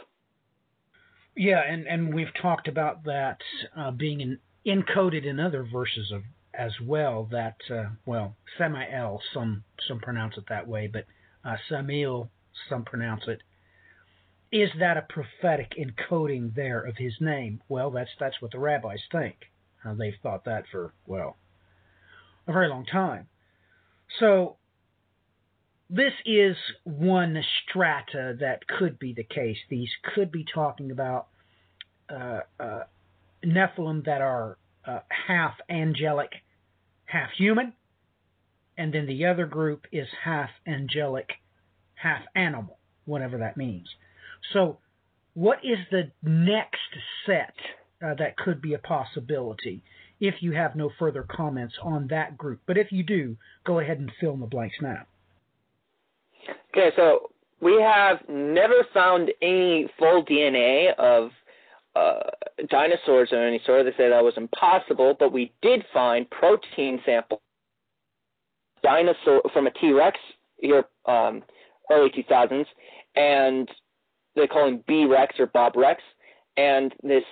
[1.37, 3.39] Yeah, and and we've talked about that
[3.77, 7.29] uh, being in, encoded in other verses of as well.
[7.31, 11.07] That uh, well, Samael, some some pronounce it that way, but
[11.45, 13.41] uh, some pronounce it.
[14.53, 17.63] Is that a prophetic encoding there of his name?
[17.69, 19.37] Well, that's that's what the rabbis think.
[19.85, 21.37] Uh, they've thought that for well
[22.47, 23.29] a very long time.
[24.19, 24.57] So
[25.89, 29.57] this is one strata that could be the case.
[29.69, 31.29] These could be talking about
[32.09, 32.81] uh, uh,
[33.45, 36.31] Nephilim that are uh, half angelic,
[37.07, 37.73] half human,
[38.77, 41.29] and then the other group is half angelic,
[41.95, 43.89] half animal, whatever that means.
[44.53, 44.79] So,
[45.35, 46.79] what is the next
[47.27, 47.55] set
[48.05, 49.83] uh, that could be a possibility?
[50.21, 53.99] If you have no further comments on that group, but if you do, go ahead
[53.99, 55.07] and fill in the blanks now.
[56.71, 57.31] Okay, so
[57.61, 61.31] we have never found any full DNA of
[61.97, 62.31] uh,
[62.69, 63.85] dinosaurs or any sort.
[63.85, 67.41] They say that was impossible, but we did find protein samples
[68.83, 70.19] dinosaur from a T Rex
[70.59, 71.43] here um,
[71.91, 72.67] early 2000s,
[73.17, 73.69] and
[74.37, 76.03] they call him B Rex or Bob Rex,
[76.57, 77.25] and this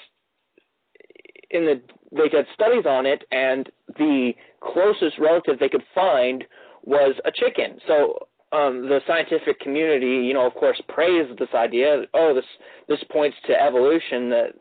[1.50, 1.80] in the
[2.12, 3.68] they did studies on it, and
[3.98, 6.44] the closest relative they could find
[6.84, 7.78] was a chicken.
[7.86, 12.04] So um, the scientific community, you know, of course, praised this idea.
[12.14, 12.44] Oh, this
[12.88, 14.52] this points to evolution that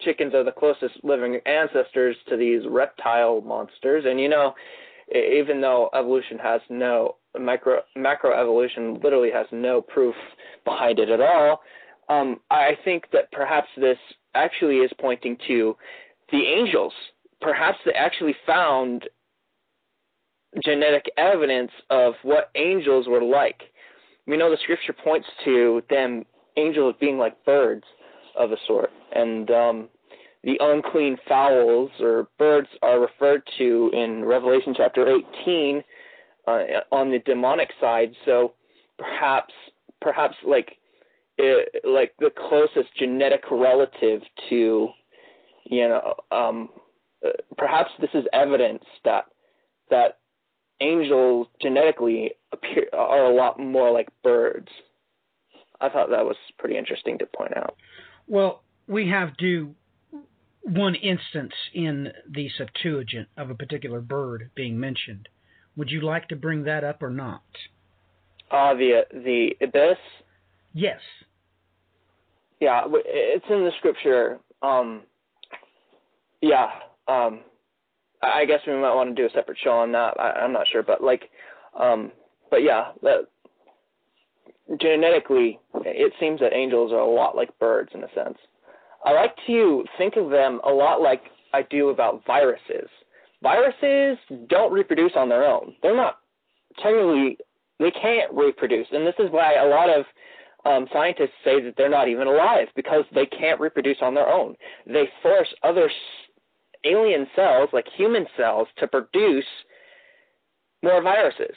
[0.00, 4.04] chickens are the closest living ancestors to these reptile monsters.
[4.06, 4.54] And you know,
[5.14, 10.14] even though evolution has no micro macroevolution literally has no proof
[10.64, 11.60] behind it at all,
[12.08, 13.98] um, I think that perhaps this
[14.34, 15.76] actually is pointing to
[16.32, 16.92] the angels.
[17.40, 19.04] Perhaps they actually found
[20.64, 23.62] genetic evidence of what angels were like.
[24.26, 26.24] We know the scripture points to them
[26.56, 27.84] angels being like birds
[28.36, 29.88] of a sort, and um,
[30.42, 35.06] the unclean fowls or birds are referred to in Revelation chapter
[35.42, 35.82] 18
[36.46, 36.52] uh,
[36.90, 38.12] on the demonic side.
[38.24, 38.54] So
[38.98, 39.52] perhaps,
[40.00, 40.76] perhaps like
[41.36, 44.88] it, like the closest genetic relative to,
[45.70, 46.68] you know, um,
[47.24, 49.26] uh, perhaps this is evidence that
[49.88, 50.18] that
[50.80, 54.68] angels genetically appear are a lot more like birds.
[55.80, 57.76] I thought that was pretty interesting to point out.
[58.26, 59.74] Well, we have do
[60.62, 65.28] one instance in the Septuagint of a particular bird being mentioned.
[65.76, 67.42] Would you like to bring that up or not?
[68.50, 69.98] Uh, the the ibis.
[70.74, 71.00] Yes.
[72.60, 74.38] Yeah, it's in the scripture.
[74.62, 75.02] Um,
[76.40, 76.70] yeah.
[77.08, 77.40] Um,
[78.22, 80.18] I guess we might want to do a separate show on that.
[80.20, 81.30] I, I'm not sure, but like,
[81.78, 82.12] um,
[82.50, 83.28] but yeah, that,
[84.80, 88.38] genetically, it seems that angels are a lot like birds in a sense.
[89.04, 91.22] I like to think of them a lot like
[91.54, 92.88] I do about viruses.
[93.42, 95.74] Viruses don't reproduce on their own.
[95.82, 96.18] They're not
[96.76, 97.38] technically
[97.78, 100.04] they can't reproduce, and this is why a lot of
[100.66, 104.54] um, scientists say that they're not even alive because they can't reproduce on their own.
[104.86, 105.90] They force other
[106.84, 109.44] alien cells, like human cells, to produce
[110.82, 111.54] more viruses.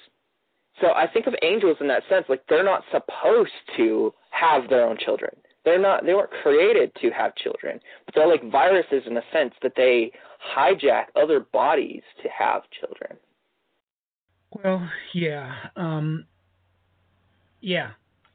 [0.81, 4.87] So I think of angels in that sense, like they're not supposed to have their
[4.87, 5.35] own children.
[5.65, 9.53] They're not they weren't created to have children, but they're like viruses in a sense
[9.61, 10.11] that they
[10.55, 13.17] hijack other bodies to have children.
[14.51, 15.53] Well, yeah.
[15.75, 16.25] Um
[17.61, 17.91] yeah,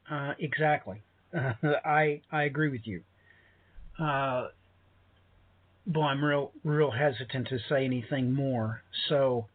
[0.09, 1.03] uh, exactly.
[1.37, 1.53] Uh,
[1.85, 3.03] I I agree with you.
[3.99, 4.47] Uh,
[5.87, 8.83] boy, I'm real real hesitant to say anything more.
[9.07, 9.47] So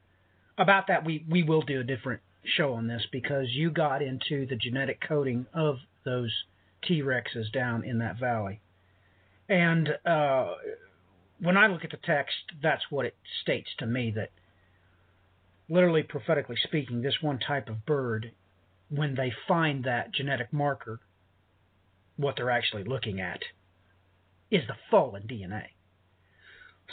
[0.58, 2.20] about that, we we will do a different
[2.56, 6.32] show on this because you got into the genetic coding of those
[6.86, 8.60] T Rexes down in that valley,
[9.48, 10.54] and uh,
[11.40, 14.30] when I look at the text, that's what it states to me that
[15.68, 18.32] literally prophetically speaking, this one type of bird,
[18.90, 21.00] when they find that genetic marker,
[22.16, 23.40] what they're actually looking at
[24.50, 25.64] is the fallen DNA.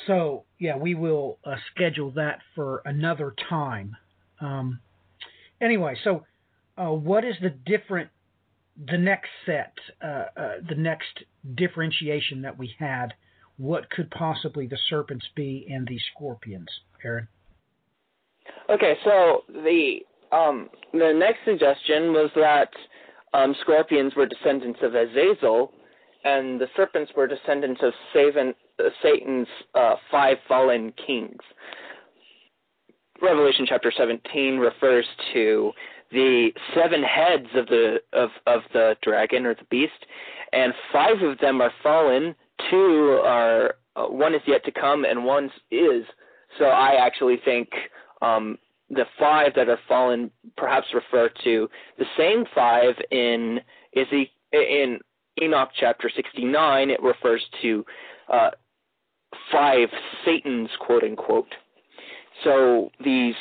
[0.08, 3.96] So, yeah, we will uh, schedule that for another time.
[4.40, 4.80] Um,
[5.60, 6.24] anyway, so
[6.78, 8.10] uh, what is the different,
[8.88, 9.74] the next set,
[10.04, 11.24] uh, uh the next
[11.56, 13.14] differentiation that we had?
[13.58, 16.70] What could possibly the serpents be and the scorpions,
[17.04, 17.28] Aaron?
[18.70, 20.00] Okay, so the
[20.32, 22.70] um, the next suggestion was that
[23.34, 25.74] um, scorpions were descendants of Azazel,
[26.24, 28.54] and the serpents were descendants of Savan, uh,
[29.02, 31.40] Satan's uh, five fallen kings.
[33.22, 35.72] Revelation chapter 17 refers to
[36.12, 40.06] the seven heads of the of, of the dragon or the beast,
[40.52, 42.36] and five of them are fallen.
[42.70, 46.04] Two are uh, one is yet to come, and one is.
[46.58, 47.70] So I actually think
[48.22, 48.58] um,
[48.90, 53.60] the five that are fallen perhaps refer to the same five in
[53.94, 55.00] in
[55.42, 56.90] Enoch chapter 69.
[56.90, 57.86] It refers to
[58.32, 58.50] uh,
[59.52, 59.90] five
[60.26, 61.54] Satans, quote unquote.
[62.44, 63.36] So these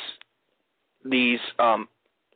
[1.03, 1.87] these um,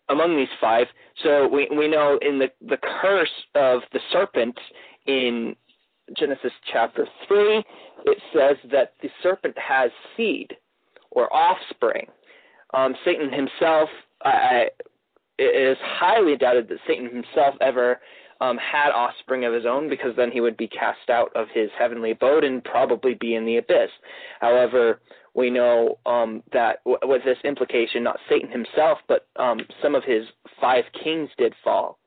[0.10, 0.88] among these five.
[1.24, 4.58] So we we know in the the curse of the serpent
[5.06, 5.56] in
[6.18, 7.64] Genesis chapter three,
[8.06, 10.56] it says that the serpent has seed
[11.12, 12.08] or offspring.
[12.74, 13.90] Um, Satan himself,
[14.24, 14.70] I,
[15.38, 18.00] it is highly doubted that Satan himself ever
[18.42, 21.70] um, had offspring of his own, because then he would be cast out of his
[21.78, 23.90] heavenly abode and probably be in the abyss.
[24.42, 25.00] However,
[25.34, 30.04] we know um, that w- with this implication, not Satan himself, but um, some of
[30.04, 30.26] his
[30.60, 32.00] five kings did fall.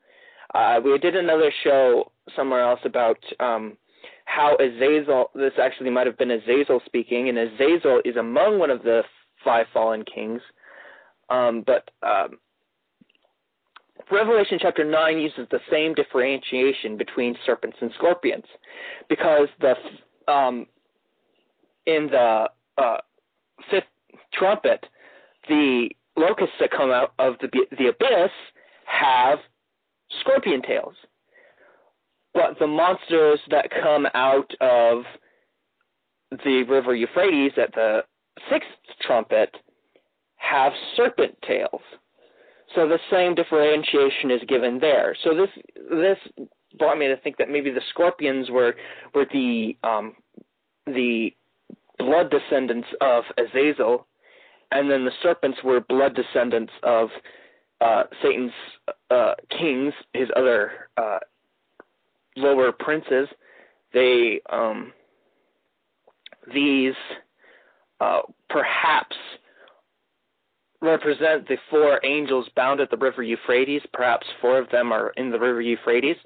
[0.54, 3.76] Uh, we did another show somewhere else about um,
[4.24, 8.82] how Azazel, this actually might have been Azazel speaking, and Azazel is among one of
[8.82, 9.02] the
[9.44, 10.40] five fallen kings.
[11.30, 12.38] Um, but um,
[14.10, 18.44] Revelation chapter 9 uses the same differentiation between serpents and scorpions
[19.08, 19.74] because the
[20.32, 20.66] um,
[21.86, 22.46] in the
[22.76, 22.98] uh,
[23.70, 23.84] fifth
[24.32, 24.84] trumpet,
[25.48, 27.48] the locusts that come out of the,
[27.78, 28.30] the abyss
[28.84, 29.38] have
[30.20, 30.94] scorpion tails.
[32.34, 35.04] But the monsters that come out of
[36.44, 38.02] the river Euphrates at the
[38.50, 38.68] sixth
[39.00, 39.54] trumpet
[40.36, 41.80] have serpent tails.
[42.74, 45.16] So the same differentiation is given there.
[45.24, 45.50] So this
[45.90, 46.18] this
[46.78, 48.74] brought me to think that maybe the scorpions were
[49.14, 50.14] were the um,
[50.86, 51.30] the
[51.98, 54.06] blood descendants of Azazel,
[54.70, 57.08] and then the serpents were blood descendants of
[57.80, 58.52] uh, Satan's
[59.10, 61.18] uh, kings, his other uh,
[62.36, 63.28] lower princes.
[63.94, 64.92] They um,
[66.52, 66.94] these
[68.00, 69.16] uh, perhaps
[70.80, 73.82] represent the four angels bound at the river Euphrates.
[73.92, 76.16] Perhaps four of them are in the river Euphrates.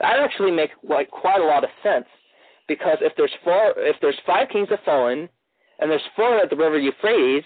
[0.00, 2.06] That actually makes like quite a lot of sense
[2.68, 5.28] because if there's four, if there's five kings have fallen,
[5.78, 7.44] and there's four at the river Euphrates,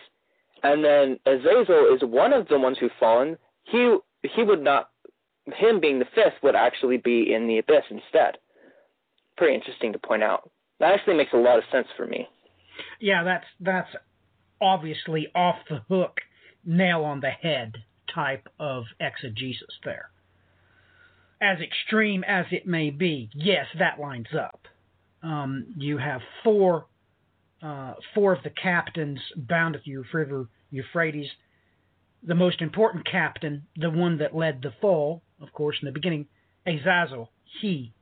[0.62, 4.91] and then Azazel is one of the ones who've fallen, he he would not,
[5.55, 8.38] him being the fifth would actually be in the abyss instead.
[9.36, 10.51] Pretty interesting to point out.
[10.80, 12.28] That actually makes a lot of sense for me.
[13.01, 13.91] Yeah, that's that's
[14.61, 16.20] obviously off the hook
[16.64, 17.76] nail on the head
[18.12, 20.11] type of exegesis there.
[21.40, 24.66] As extreme as it may be, yes, that lines up.
[25.22, 26.86] Um, you have four
[27.62, 31.28] uh, four of the captains bound at the river Euphrates.
[32.22, 36.26] The most important captain, the one that led the fall, of course, in the beginning,
[36.66, 37.30] Azazel,
[37.61, 37.92] he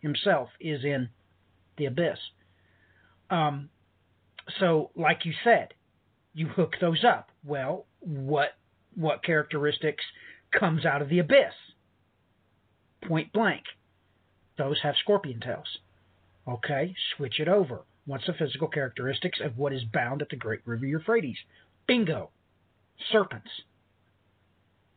[0.00, 1.08] himself is in
[1.76, 2.18] the abyss.
[3.30, 3.70] Um,
[4.60, 5.68] so, like you said,
[6.36, 7.30] you hook those up.
[7.44, 8.50] Well, what
[8.94, 10.04] what characteristics
[10.56, 11.54] comes out of the abyss?
[13.08, 13.64] Point blank.
[14.58, 15.66] Those have scorpion tails.
[16.46, 17.82] Okay, switch it over.
[18.04, 21.38] What's the physical characteristics of what is bound at the great river Euphrates?
[21.86, 22.30] Bingo.
[23.10, 23.50] Serpents.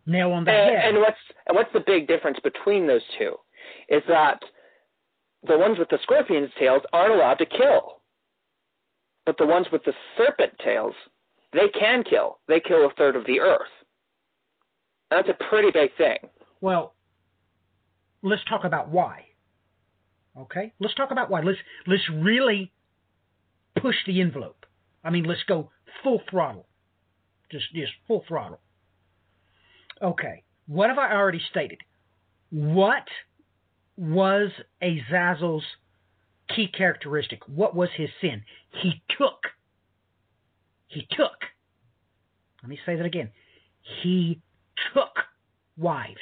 [0.05, 0.89] Nail on the and, head.
[0.89, 1.17] And what's
[1.47, 3.35] and what's the big difference between those two?
[3.87, 4.39] Is that
[5.47, 8.01] the ones with the scorpion's tails aren't allowed to kill.
[9.25, 10.95] But the ones with the serpent tails
[11.53, 12.39] they can kill.
[12.47, 13.67] They kill a third of the Earth.
[15.09, 16.17] That's a pretty big thing.
[16.61, 16.93] Well,
[18.21, 19.25] let's talk about why.
[20.37, 21.41] Okay, let's talk about why.
[21.41, 22.71] Let's let's really
[23.81, 24.65] push the envelope.
[25.03, 25.71] I mean, let's go
[26.03, 26.67] full throttle.
[27.51, 28.59] Just just full throttle.
[30.01, 31.79] Okay, what have I already stated?
[32.51, 33.07] What
[33.97, 35.65] was Azazel's
[36.55, 37.47] key characteristic.
[37.47, 38.43] What was his sin?
[38.81, 39.43] He took.
[40.89, 41.39] He took.
[42.61, 43.29] Let me say that again.
[44.03, 44.41] He
[44.93, 45.13] took
[45.77, 46.17] wives.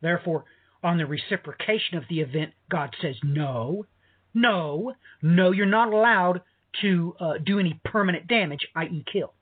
[0.00, 0.44] Therefore,
[0.82, 3.86] on the reciprocation of the event, God says, no,
[4.34, 6.42] no, no, you're not allowed
[6.80, 9.34] to uh, do any permanent damage, i.e., kill.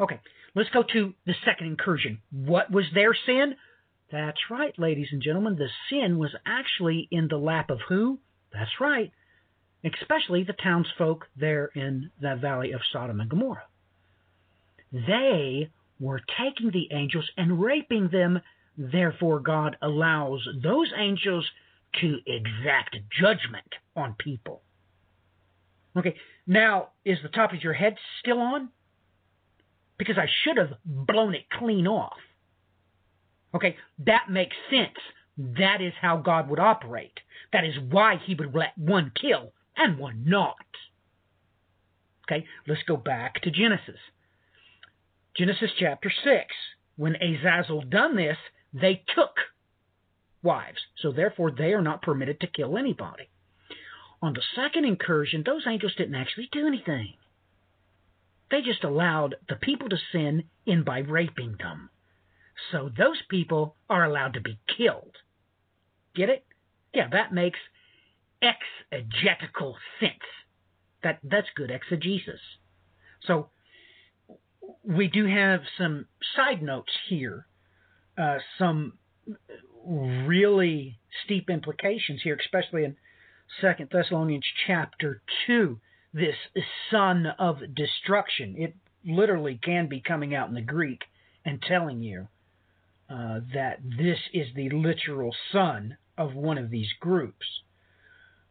[0.00, 0.20] Okay,
[0.54, 2.20] let's go to the second incursion.
[2.30, 3.56] What was their sin?
[4.10, 5.56] That's right, ladies and gentlemen.
[5.56, 8.20] The sin was actually in the lap of who?
[8.52, 9.12] That's right,
[9.84, 13.66] especially the townsfolk there in the valley of Sodom and Gomorrah.
[14.92, 15.70] They
[16.00, 18.40] were taking the angels and raping them.
[18.76, 21.46] Therefore, God allows those angels
[22.00, 24.62] to exact judgment on people.
[25.96, 26.14] Okay,
[26.46, 28.68] now, is the top of your head still on?
[29.98, 32.18] Because I should have blown it clean off.
[33.54, 33.76] Okay,
[34.06, 34.96] that makes sense.
[35.36, 37.18] That is how God would operate.
[37.52, 40.56] That is why he would let one kill and one not.
[42.30, 44.00] Okay, let's go back to Genesis.
[45.36, 46.44] Genesis chapter 6.
[46.96, 48.36] When Azazel done this,
[48.74, 49.36] they took
[50.42, 50.78] wives.
[51.00, 53.28] So therefore, they are not permitted to kill anybody.
[54.20, 57.14] On the second incursion, those angels didn't actually do anything.
[58.50, 61.90] They just allowed the people to sin in by raping them.
[62.72, 65.16] So those people are allowed to be killed.
[66.14, 66.44] Get it?
[66.92, 67.58] Yeah, that makes
[68.42, 70.12] exegetical sense.
[71.02, 72.40] That that's good exegesis.
[73.24, 73.50] So
[74.82, 77.46] we do have some side notes here,
[78.16, 78.94] uh, some
[79.86, 82.96] really steep implications here, especially in
[83.60, 85.80] Second Thessalonians chapter two.
[86.12, 86.36] This
[86.90, 88.56] son of destruction.
[88.58, 88.74] It
[89.04, 91.02] literally can be coming out in the Greek
[91.44, 92.28] and telling you
[93.10, 97.46] uh, that this is the literal son of one of these groups.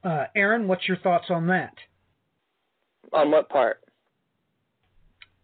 [0.07, 1.73] Uh, Aaron, what's your thoughts on that?
[3.11, 3.81] On what part?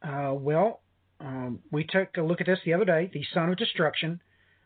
[0.01, 0.79] Uh, well,
[1.19, 3.11] um, we took a look at this the other day.
[3.13, 4.21] The son of destruction.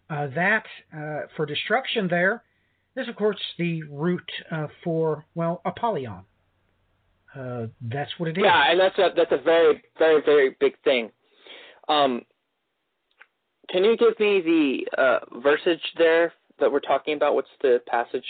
[0.08, 2.44] Uh, that uh, for destruction there,
[2.94, 6.26] there is, of course, the root uh, for well, Apollyon.
[7.82, 8.44] that's what it is.
[8.44, 11.10] Yeah, and that's a that's a very very very big thing.
[11.90, 12.22] Um,
[13.70, 17.34] can you give me the uh, versage there that we're talking about?
[17.34, 18.26] What's the passage?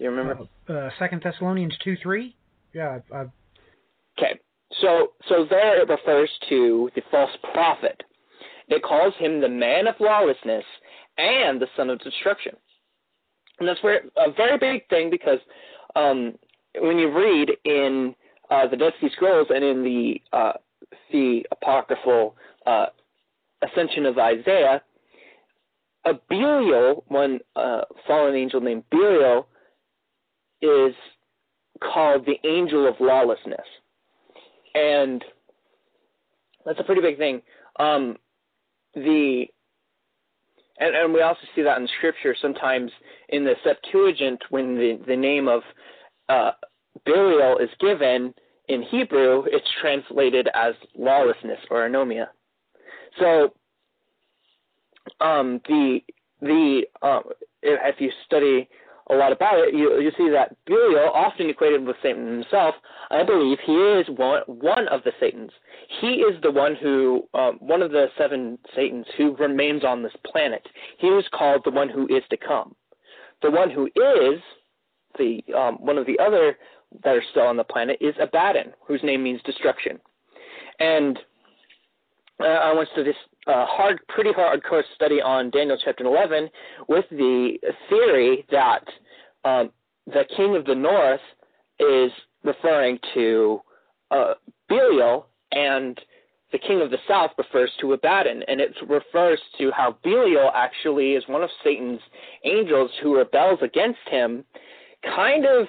[0.00, 0.48] You remember?
[0.68, 2.34] Uh, uh, Second Thessalonians two three.
[2.72, 3.00] Yeah.
[3.12, 4.40] Okay.
[4.80, 8.02] So so there it refers to the false prophet.
[8.68, 10.64] It calls him the man of lawlessness
[11.18, 12.56] and the son of destruction.
[13.58, 15.38] And that's where a very big thing because
[15.94, 16.34] um,
[16.78, 18.14] when you read in
[18.50, 20.52] uh, the Dead Sea Scrolls and in the uh,
[21.12, 22.86] the apocryphal uh,
[23.62, 24.80] ascension of Isaiah,
[26.06, 29.46] a Belial, one uh, fallen angel named Belial,
[30.62, 30.94] is
[31.82, 33.66] called the angel of lawlessness,
[34.74, 35.24] and
[36.64, 37.42] that's a pretty big thing.
[37.78, 38.16] Um,
[38.94, 39.46] the
[40.78, 42.90] and, and we also see that in Scripture sometimes
[43.28, 45.62] in the Septuagint when the, the name of
[46.28, 46.52] uh,
[47.04, 48.34] Belial is given
[48.68, 52.26] in Hebrew, it's translated as lawlessness or anomia.
[53.18, 53.52] So
[55.20, 56.00] um, the
[56.40, 57.22] the um,
[57.62, 58.68] if you study
[59.12, 62.74] a lot about it, you you see that Belial, often equated with Satan himself,
[63.10, 65.50] I believe he is one one of the Satans.
[66.00, 70.12] He is the one who um, one of the seven Satans who remains on this
[70.24, 70.66] planet.
[70.98, 72.74] He is called the one who is to come.
[73.42, 74.40] The one who is
[75.18, 76.56] the um, one of the other
[77.04, 79.98] that are still on the planet is Abaddon, whose name means destruction.
[80.78, 81.18] And
[82.40, 83.16] uh, I want to this
[83.46, 86.48] uh, hard, pretty hardcore study on Daniel chapter 11
[86.88, 88.84] with the theory that
[89.44, 89.70] um,
[90.06, 91.20] the king of the north
[91.78, 92.10] is
[92.44, 93.60] referring to
[94.10, 94.34] uh,
[94.68, 95.98] Belial and
[96.52, 101.12] the king of the south refers to Abaddon, and it refers to how Belial actually
[101.12, 102.00] is one of Satan's
[102.44, 104.44] angels who rebels against him.
[105.04, 105.68] Kind of,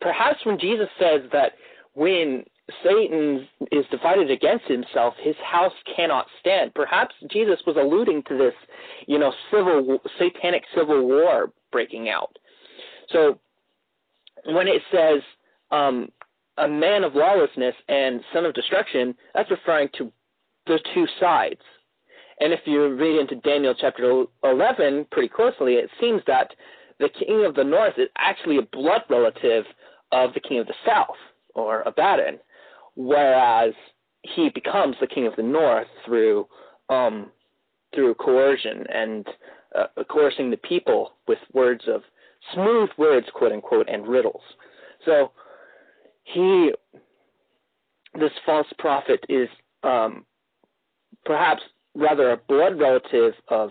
[0.00, 1.52] perhaps when Jesus says that
[1.94, 2.44] when
[2.84, 6.74] Satan is divided against himself, his house cannot stand.
[6.74, 8.54] Perhaps Jesus was alluding to this,
[9.06, 12.36] you know, civil satanic civil war breaking out.
[13.10, 13.38] So
[14.46, 15.22] when it says
[15.70, 16.10] um,
[16.58, 20.12] a man of lawlessness and son of destruction, that's referring to
[20.66, 21.60] the two sides.
[22.40, 26.50] And if you read into Daniel chapter 11 pretty closely, it seems that
[26.98, 29.64] the king of the north is actually a blood relative
[30.12, 31.16] of the king of the south,
[31.54, 32.38] or Abaddon
[33.06, 33.72] whereas
[34.22, 36.46] he becomes the king of the north through
[36.90, 37.30] um,
[37.94, 39.26] through coercion and
[39.74, 42.02] uh, coercing the people with words of
[42.54, 44.42] smooth words, quote unquote, and riddles.
[45.04, 45.32] So
[46.24, 46.72] he,
[48.18, 49.48] this false prophet, is
[49.82, 50.24] um,
[51.24, 51.62] perhaps
[51.94, 53.70] rather a blood relative of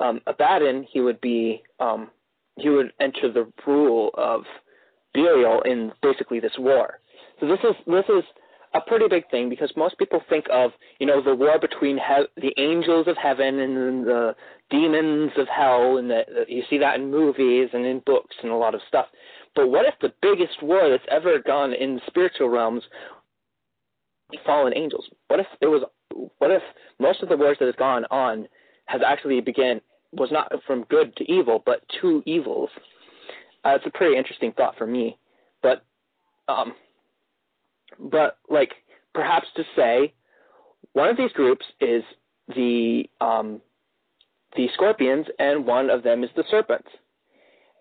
[0.00, 0.86] um, Abaddon.
[0.90, 2.10] He would be um,
[2.56, 4.42] he would enter the rule of
[5.12, 6.98] Belial in basically this war.
[7.40, 8.24] So this is this is
[8.74, 12.40] a pretty big thing because most people think of you know the war between he-
[12.40, 14.34] the angels of heaven and the
[14.70, 18.56] demons of hell, and the, you see that in movies and in books and a
[18.56, 19.06] lot of stuff.
[19.54, 22.82] But what if the biggest war that's ever gone in the spiritual realms,
[24.44, 25.08] fallen angels?
[25.28, 25.82] What if it was?
[26.38, 26.62] What if
[26.98, 28.48] most of the wars that has gone on
[28.86, 29.80] has actually began
[30.12, 32.70] was not from good to evil, but two evils?
[33.64, 35.16] Uh, it's a pretty interesting thought for me,
[35.62, 35.84] but
[36.48, 36.74] um,
[37.98, 38.72] but like
[39.14, 40.12] perhaps to say
[40.92, 42.02] one of these groups is
[42.54, 43.60] the um,
[44.56, 46.88] the scorpions and one of them is the serpents.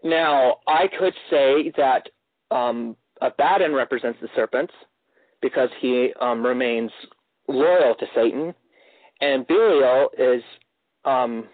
[0.04, 2.10] Now I could say that
[2.52, 4.74] um, Abaddon represents the serpents
[5.42, 6.92] because he um, remains
[7.48, 8.54] loyal to Satan,
[9.22, 10.44] and Belial is.
[11.06, 11.48] Um,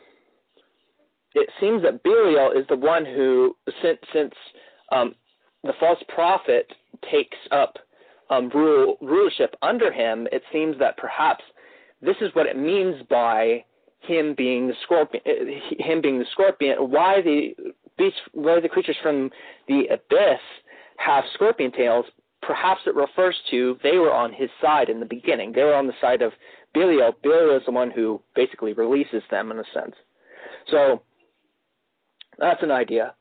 [1.35, 4.33] it seems that Belial is the one who, since, since
[4.91, 5.13] um,
[5.63, 6.71] the false prophet
[7.11, 7.77] takes up
[8.29, 11.43] um, rule, rulership under him, it seems that perhaps
[12.01, 13.63] this is what it means by
[14.01, 15.21] him being the scorpion.
[15.25, 16.77] Uh, him being the scorpion.
[16.91, 17.53] Why the
[17.97, 19.29] beasts, why the creatures from
[19.67, 20.39] the abyss
[20.97, 22.05] have scorpion tails?
[22.41, 25.51] Perhaps it refers to they were on his side in the beginning.
[25.51, 26.31] They were on the side of
[26.73, 27.13] Belial.
[27.21, 29.95] Belial is the one who basically releases them in a sense.
[30.71, 31.01] So
[32.37, 33.13] that's an idea.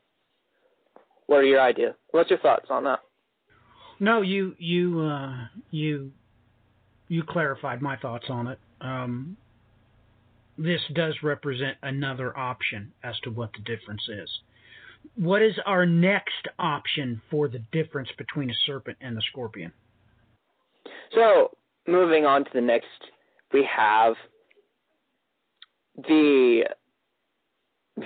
[1.27, 1.95] What are your ideas?
[2.13, 3.01] What's your thoughts on that?
[4.01, 5.35] No, you you uh,
[5.71, 6.13] you
[7.09, 8.59] you clarified my thoughts on it.
[8.81, 9.37] Um,
[10.57, 14.29] this does represent another option as to what the difference is.
[15.17, 19.73] What is our next option for the difference between a serpent and the scorpion?
[21.15, 21.51] So,
[21.87, 22.87] moving on to the next,
[23.53, 24.15] we have
[25.97, 26.65] the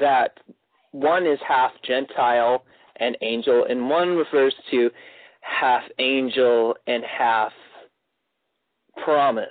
[0.00, 0.38] that
[0.92, 2.64] one is half Gentile
[2.96, 4.90] and angel, and one refers to
[5.42, 7.52] half angel and half
[9.04, 9.50] promised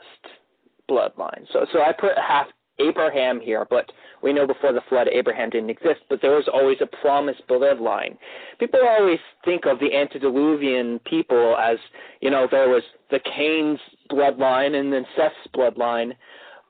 [0.89, 1.46] bloodline.
[1.54, 2.48] So so I put half
[2.80, 3.92] Abraham here, but
[4.24, 8.18] we know before the flood Abraham didn't exist, but there was always a promised bloodline.
[8.60, 11.78] People always think of the antediluvian people as,
[12.22, 13.80] you know, there was the Cain's
[14.12, 16.14] bloodline and then Seth's bloodline,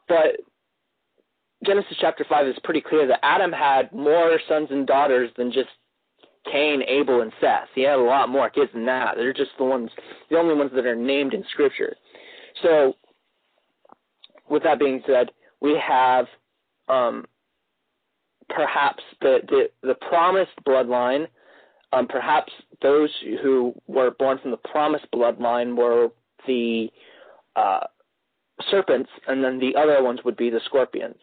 [0.07, 0.37] but
[1.65, 5.69] Genesis chapter 5 is pretty clear that Adam had more sons and daughters than just
[6.49, 7.67] Cain, Abel, and Seth.
[7.75, 9.15] He had a lot more kids than that.
[9.15, 9.91] They're just the ones,
[10.29, 11.95] the only ones that are named in Scripture.
[12.61, 12.95] So,
[14.49, 15.31] with that being said,
[15.61, 16.25] we have
[16.89, 17.25] um,
[18.49, 21.27] perhaps the, the, the promised bloodline.
[21.93, 23.09] Um, perhaps those
[23.41, 26.09] who were born from the promised bloodline were
[26.47, 26.89] the
[27.55, 27.81] uh,
[28.69, 31.17] serpents, and then the other ones would be the scorpions.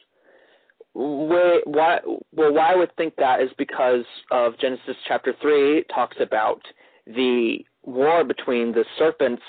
[1.01, 2.01] Why, why,
[2.33, 6.61] well, why I would think that is because of Genesis chapter 3 talks about
[7.07, 9.43] the war between the serpent's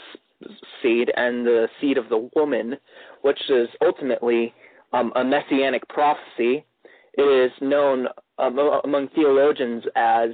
[0.80, 2.78] seed and the seed of the woman,
[3.24, 4.54] which is ultimately
[4.94, 6.66] um, a messianic prophecy.
[7.16, 8.06] It is known
[8.38, 10.30] um, among theologians as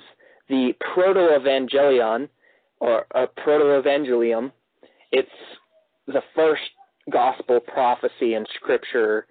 [0.49, 2.27] the proto-evangelion
[2.81, 4.51] or a proto-evangelium.
[5.13, 5.29] It's
[6.07, 6.63] the first
[7.09, 9.27] gospel prophecy in Scripture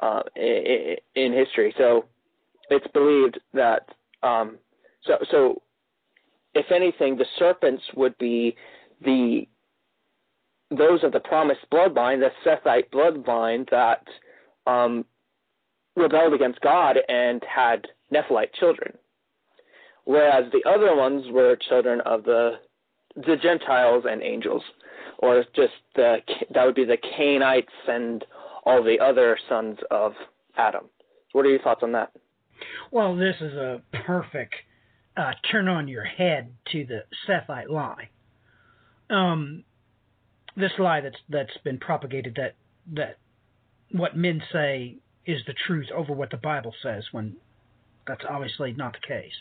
[0.00, 1.74] uh, in, history.
[1.78, 2.04] So
[2.70, 3.88] it's believed that
[4.22, 4.58] um,
[5.04, 5.62] so so
[6.54, 8.56] if anything, the serpents would be
[9.04, 9.46] the
[10.70, 14.04] those of the promised bloodline, the Sethite bloodline that
[14.66, 15.04] um,
[15.94, 18.96] rebelled against God and had Nephilite children,
[20.04, 22.58] whereas the other ones were children of the
[23.14, 24.62] the Gentiles and angels,
[25.18, 26.18] or just the
[26.52, 28.24] that would be the Cainites and
[28.66, 30.12] all the other sons of
[30.58, 30.86] Adam.
[31.32, 32.10] What are your thoughts on that?
[32.90, 34.54] Well, this is a perfect
[35.16, 38.10] uh, turn on your head to the Sethite lie.
[39.08, 39.64] Um,
[40.56, 42.56] this lie that's that's been propagated that
[42.94, 43.18] that
[43.92, 47.36] what men say is the truth over what the Bible says when
[48.06, 49.32] that's obviously not the case.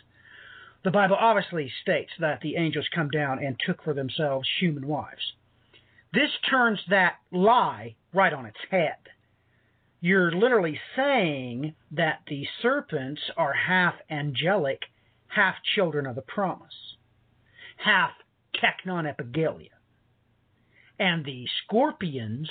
[0.83, 5.33] The Bible obviously states that the angels come down and took for themselves human wives.
[6.13, 8.95] This turns that lie right on its head
[10.05, 14.79] you're literally saying that the serpents are half angelic,
[15.29, 16.75] half children of the promise,
[17.77, 18.11] half
[18.53, 19.71] teknon epigalia.
[20.99, 22.47] And the scorpions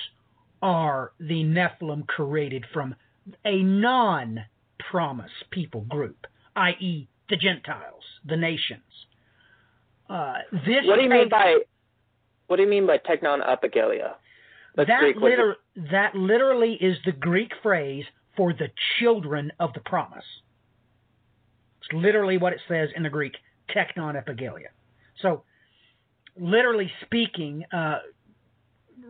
[0.63, 2.97] are the Nephilim created from
[3.45, 4.41] a non
[4.91, 6.27] promise people group,
[6.57, 8.83] i.e., the Gentiles, the nations.
[10.11, 11.59] Uh, this What do you mean by
[12.49, 14.17] what do you mean by teknon epigalia?
[14.77, 15.21] That's that Greek.
[15.21, 15.57] What is liter-
[15.91, 18.05] that literally is the Greek phrase
[18.37, 18.69] for the
[18.99, 20.25] children of the promise.
[21.81, 23.35] It's literally what it says in the Greek,
[23.75, 24.69] teknon epigalia.
[25.21, 25.45] So,
[26.37, 27.99] literally speaking, uh,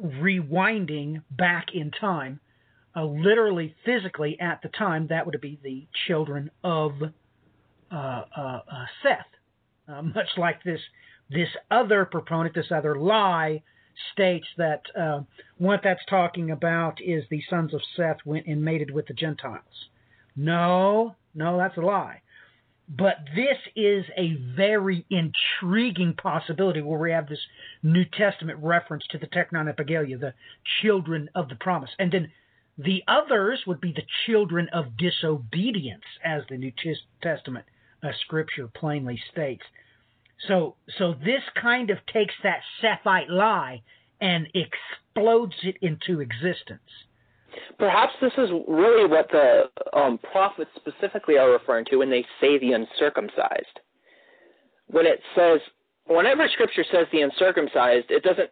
[0.03, 2.41] rewinding back in time,
[2.97, 6.93] uh, literally physically at the time, that would be the children of
[7.91, 8.61] uh, uh, uh,
[9.03, 9.27] Seth.
[9.89, 10.81] Uh, much like this
[11.31, 13.63] this other proponent, this other lie,
[14.13, 15.23] states that uh,
[15.59, 19.89] what that's talking about is the sons of Seth went and mated with the Gentiles.
[20.37, 22.21] No, no, that's a lie.
[22.89, 27.41] But this is a very intriguing possibility where we have this
[27.83, 30.35] New Testament reference to the Teknon Epigalia, the
[30.83, 31.91] children of the promise.
[31.99, 32.31] And then
[32.77, 36.73] the others would be the children of disobedience, as the New
[37.23, 37.65] Testament
[38.03, 39.63] uh, scripture plainly states.
[40.49, 43.83] So, so this kind of takes that Sethite lie
[44.21, 46.81] and explodes it into existence.
[47.79, 52.59] Perhaps this is really what the um, prophets specifically are referring to when they say
[52.59, 53.81] the uncircumcised.
[54.89, 55.61] When it says,
[56.07, 58.51] whenever Scripture says the uncircumcised, it doesn't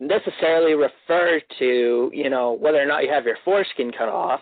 [0.00, 4.40] necessarily refer to, you know, whether or not you have your foreskin cut off.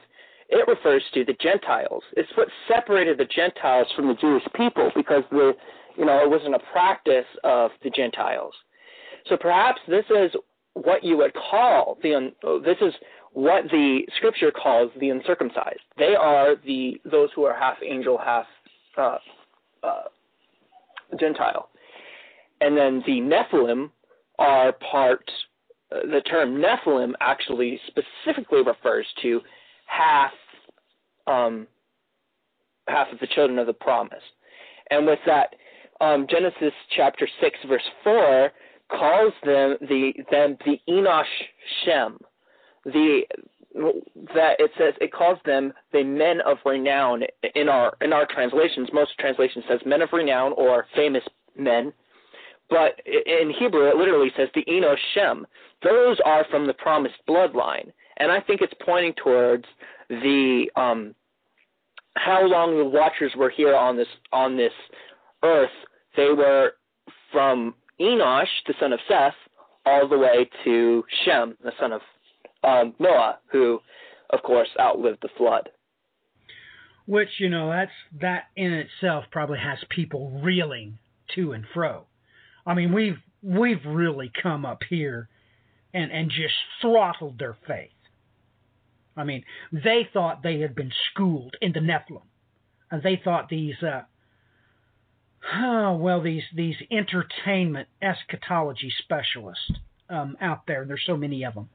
[0.49, 2.03] It refers to the Gentiles.
[2.17, 5.55] It's what separated the Gentiles from the Jewish people because the,
[5.97, 8.55] you know, it wasn't a practice of the Gentiles.
[9.29, 10.33] So perhaps this is
[10.75, 12.33] what you would call the
[12.65, 12.93] this is
[13.33, 15.81] what the scripture calls the uncircumcised.
[15.99, 18.47] They are the those who are half angel, half
[18.97, 19.19] uh,
[19.83, 20.03] uh,
[21.19, 21.69] Gentile,
[22.61, 23.91] and then the Nephilim
[24.39, 25.31] are part.
[25.93, 29.41] Uh, the term Nephilim actually specifically refers to
[29.87, 30.33] half
[31.27, 31.67] um,
[32.89, 34.23] half of the children of the promise,
[34.91, 35.55] and with that,
[36.01, 38.51] um, Genesis chapter six verse four
[38.91, 41.25] calls them the them the Enosh
[41.85, 42.19] Shem
[42.85, 43.23] the
[44.35, 47.23] that it says it calls them the men of renown
[47.55, 48.89] in our in our translations.
[48.93, 51.25] Most translations says men of renown or famous
[51.57, 51.93] men,
[52.71, 55.47] but in Hebrew it literally says the Enosh Shem.
[55.83, 59.65] Those are from the promised bloodline, and I think it's pointing towards
[60.09, 61.15] the um,
[62.17, 64.73] how long the Watchers were here on this on this
[65.45, 65.71] earth.
[66.17, 66.73] They were
[67.33, 69.35] from Enosh, the son of Seth,
[69.87, 72.01] all the way to Shem, the son of
[72.63, 73.81] um, Noah, who,
[74.31, 75.69] of course, outlived the flood.
[77.07, 77.91] Which you know, that's
[78.21, 80.99] that in itself probably has people reeling
[81.35, 82.07] to and fro.
[82.67, 85.29] I mean, we've we've really come up here
[85.93, 87.91] and and just throttled their faith.
[89.17, 92.27] I mean, they thought they had been schooled in the Nephilim,
[92.91, 94.03] and they thought these, uh,
[95.53, 99.73] oh, well, these these entertainment eschatology specialists
[100.09, 101.69] um, out there, and there's so many of them,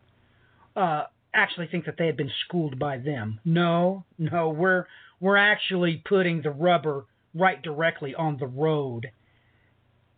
[0.75, 1.03] uh,
[1.33, 3.39] actually think that they had been schooled by them.
[3.45, 4.85] No, no, we're
[5.19, 9.11] we're actually putting the rubber right directly on the road,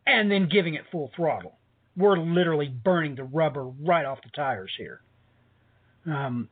[0.05, 1.57] and then giving it full throttle.
[1.97, 5.01] We're literally burning the rubber right off the tires here.
[6.05, 6.49] Um,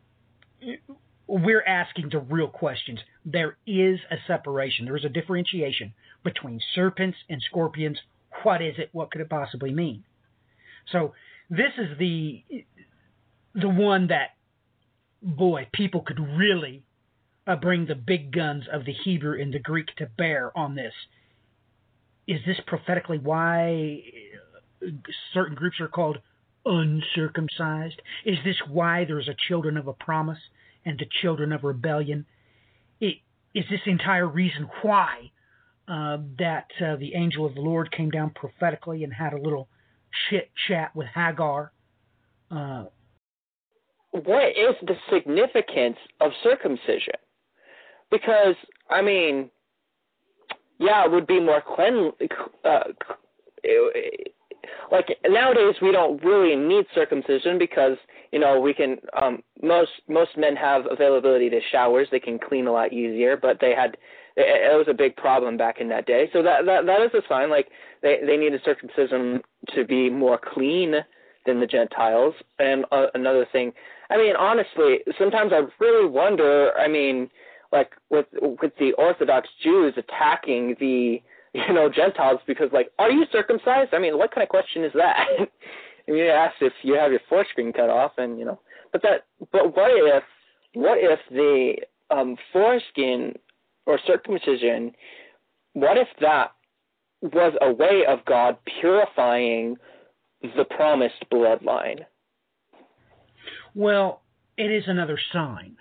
[1.27, 2.99] we're asking the real questions.
[3.25, 4.85] There is a separation.
[4.85, 5.93] There is a differentiation
[6.23, 7.99] between serpents and scorpions.
[8.43, 8.89] What is it?
[8.91, 10.03] What could it possibly mean?
[10.91, 11.13] So
[11.49, 12.43] this is the
[13.55, 14.29] the one that,
[15.21, 16.83] boy, people could really
[17.47, 20.93] uh, bring the big guns of the Hebrew and the Greek to bear on this.
[22.27, 24.03] Is this prophetically why
[25.33, 26.19] certain groups are called
[26.65, 28.01] uncircumcised?
[28.23, 30.37] Is this why there's a children of a promise
[30.85, 32.27] and the children of rebellion?
[32.99, 33.15] It,
[33.55, 35.31] is this entire reason why
[35.89, 39.67] uh, that uh, the angel of the Lord came down prophetically and had a little
[40.29, 41.71] chit chat with Hagar?
[42.51, 42.85] Uh,
[44.11, 47.15] what is the significance of circumcision?
[48.11, 48.55] Because
[48.89, 49.49] I mean,
[50.79, 52.11] yeah, it would be more clean.
[52.63, 52.79] Uh,
[54.91, 57.97] like nowadays, we don't really need circumcision because
[58.31, 58.97] you know we can.
[59.19, 63.37] Um, most most men have availability to showers; they can clean a lot easier.
[63.37, 63.97] But they had
[64.39, 66.29] it, it was a big problem back in that day.
[66.31, 67.49] So that that that is a sign.
[67.49, 67.67] Like
[68.01, 69.41] they they needed circumcision
[69.75, 70.95] to be more clean
[71.45, 72.33] than the Gentiles.
[72.57, 73.73] And uh, another thing,
[74.09, 76.71] I mean, honestly, sometimes I really wonder.
[76.77, 77.29] I mean,
[77.71, 81.21] like with with the Orthodox Jews attacking the
[81.53, 83.93] you know Gentiles because like, are you circumcised?
[83.93, 85.17] I mean, what kind of question is that?
[85.17, 85.41] I
[86.07, 88.59] mean, you ask if you have your foreskin cut off, and you know,
[88.91, 90.23] but that, but what if,
[90.73, 91.75] what if the
[92.09, 93.35] um, foreskin
[93.89, 94.93] or circumcision
[95.73, 96.51] what if that
[97.21, 99.77] was a way of God purifying
[100.41, 102.05] the promised bloodline?
[103.75, 104.21] Well,
[104.57, 105.77] it is another sign.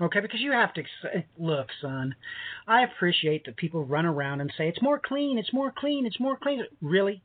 [0.00, 2.14] Okay, because you have to say, look, son,
[2.66, 6.20] I appreciate that people run around and say, it's more clean, it's more clean, it's
[6.20, 6.64] more clean.
[6.80, 7.22] Really?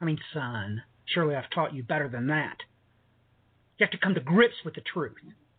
[0.00, 2.56] I mean, son, surely I've taught you better than that.
[3.78, 5.14] You have to come to grips with the truth.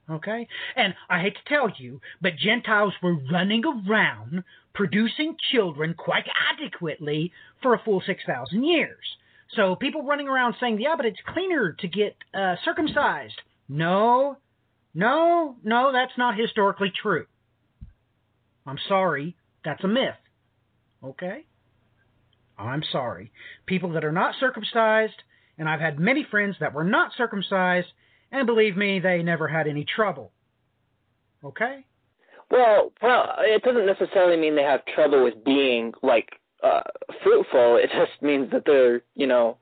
[0.10, 0.48] Okay?
[0.76, 4.44] And I hate to tell you, but Gentiles were running around
[4.74, 7.32] producing children quite adequately
[7.62, 9.04] for a full 6,000 years.
[9.56, 13.34] So people running around saying, yeah, but it's cleaner to get uh, circumcised.
[13.68, 14.38] No,
[14.94, 17.26] no, no, that's not historically true.
[18.66, 20.16] I'm sorry, that's a myth.
[21.04, 21.46] Okay?
[22.58, 23.32] I'm sorry.
[23.66, 25.14] People that are not circumcised,
[25.58, 27.88] and I've had many friends that were not circumcised,
[28.32, 30.32] and believe me, they never had any trouble.
[31.44, 31.86] Okay?
[32.50, 36.30] Well, well, it doesn't necessarily mean they have trouble with being like
[36.64, 36.82] uh,
[37.24, 37.78] fruitful.
[37.78, 39.58] It just means that they're, you know,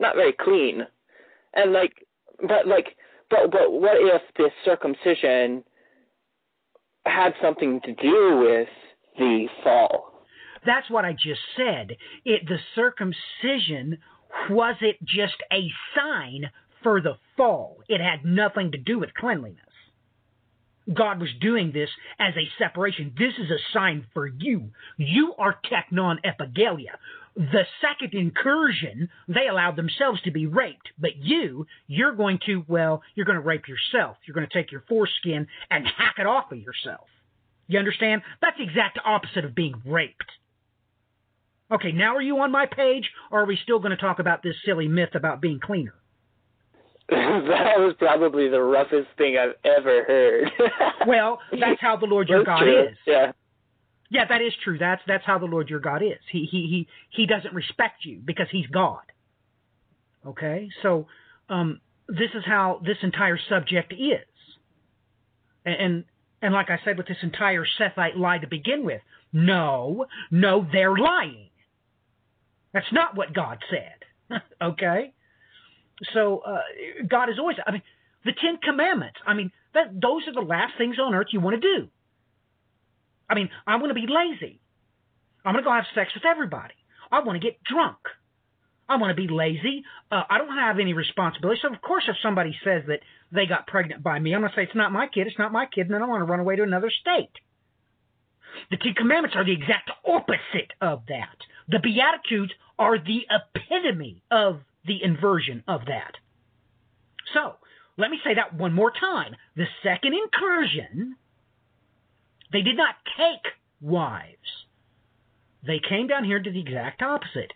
[0.00, 0.82] not very clean.
[1.54, 2.06] And like,
[2.40, 2.96] but like,
[3.30, 5.64] but but what if this circumcision
[7.06, 8.68] had something to do with
[9.18, 10.12] the fall?
[10.64, 11.96] That's what I just said.
[12.24, 13.98] It the circumcision
[14.50, 16.50] was it just a sign
[16.82, 17.78] for the fall?
[17.88, 19.60] It had nothing to do with cleanliness.
[20.92, 23.12] God was doing this as a separation.
[23.18, 24.70] This is a sign for you.
[24.96, 26.96] You are teknon epigalia.
[27.34, 30.88] The second incursion, they allowed themselves to be raped.
[30.98, 34.16] But you, you're going to, well, you're going to rape yourself.
[34.26, 37.08] You're going to take your foreskin and hack it off of yourself.
[37.66, 38.22] You understand?
[38.40, 40.30] That's the exact opposite of being raped.
[41.70, 44.42] Okay, now are you on my page, or are we still going to talk about
[44.42, 45.94] this silly myth about being cleaner?
[47.10, 50.50] that was probably the roughest thing I've ever heard.
[51.06, 52.88] well, that's how the Lord your God true.
[52.88, 52.96] is.
[53.06, 53.32] Yeah.
[54.10, 54.78] Yeah, that is true.
[54.78, 56.18] That's that's how the Lord your God is.
[56.30, 59.02] He he he he doesn't respect you because he's God.
[60.26, 60.68] Okay?
[60.82, 61.06] So
[61.48, 64.26] um this is how this entire subject is.
[65.64, 66.04] And
[66.42, 69.00] and like I said with this entire Sethite lie to begin with,
[69.32, 71.50] no, no, they're lying.
[72.72, 74.40] That's not what God said.
[74.62, 75.12] okay?
[76.12, 76.60] So uh,
[77.08, 77.56] God is always.
[77.66, 77.82] I mean,
[78.24, 79.18] the Ten Commandments.
[79.26, 81.88] I mean, that those are the last things on earth you want to do.
[83.28, 84.60] I mean, I want to be lazy.
[85.44, 86.74] I'm going to go have sex with everybody.
[87.10, 87.98] I want to get drunk.
[88.88, 89.84] I want to be lazy.
[90.10, 91.60] Uh, I don't have any responsibility.
[91.62, 93.00] So, of course, if somebody says that
[93.32, 95.52] they got pregnant by me, I'm going to say, it's not my kid, it's not
[95.52, 97.32] my kid, and then I want to run away to another state.
[98.70, 101.36] The Ten Commandments are the exact opposite of that.
[101.68, 106.12] The Beatitudes are the epitome of the inversion of that.
[107.34, 107.54] So,
[107.98, 109.34] let me say that one more time.
[109.56, 111.16] The second incursion,
[112.52, 114.36] they did not take wives.
[115.66, 117.52] They came down here to the exact opposite.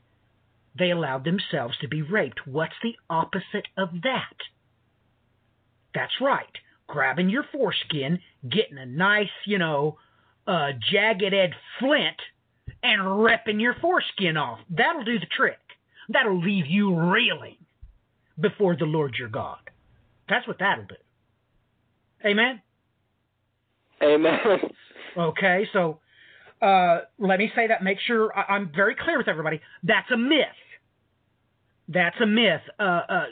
[0.78, 2.46] They allowed themselves to be raped.
[2.46, 4.36] What's the opposite of that?
[5.94, 6.46] That's right.
[6.86, 9.98] Grabbing your foreskin, getting a nice, you know,
[10.46, 12.16] uh, jagged edge flint,
[12.82, 14.58] and ripping your foreskin off.
[14.70, 15.58] That'll do the trick.
[16.10, 17.56] That'll leave you reeling
[18.38, 19.58] before the Lord your God.
[20.28, 20.94] That's what that'll do.
[22.24, 22.60] Amen?
[24.02, 24.38] Amen.
[25.16, 25.98] Okay, so
[26.62, 27.82] uh, let me say that.
[27.82, 29.60] Make sure I- am very clear with everybody.
[29.82, 30.46] That's a myth.
[31.88, 32.60] That's a myth.
[32.78, 33.24] Uh, uh,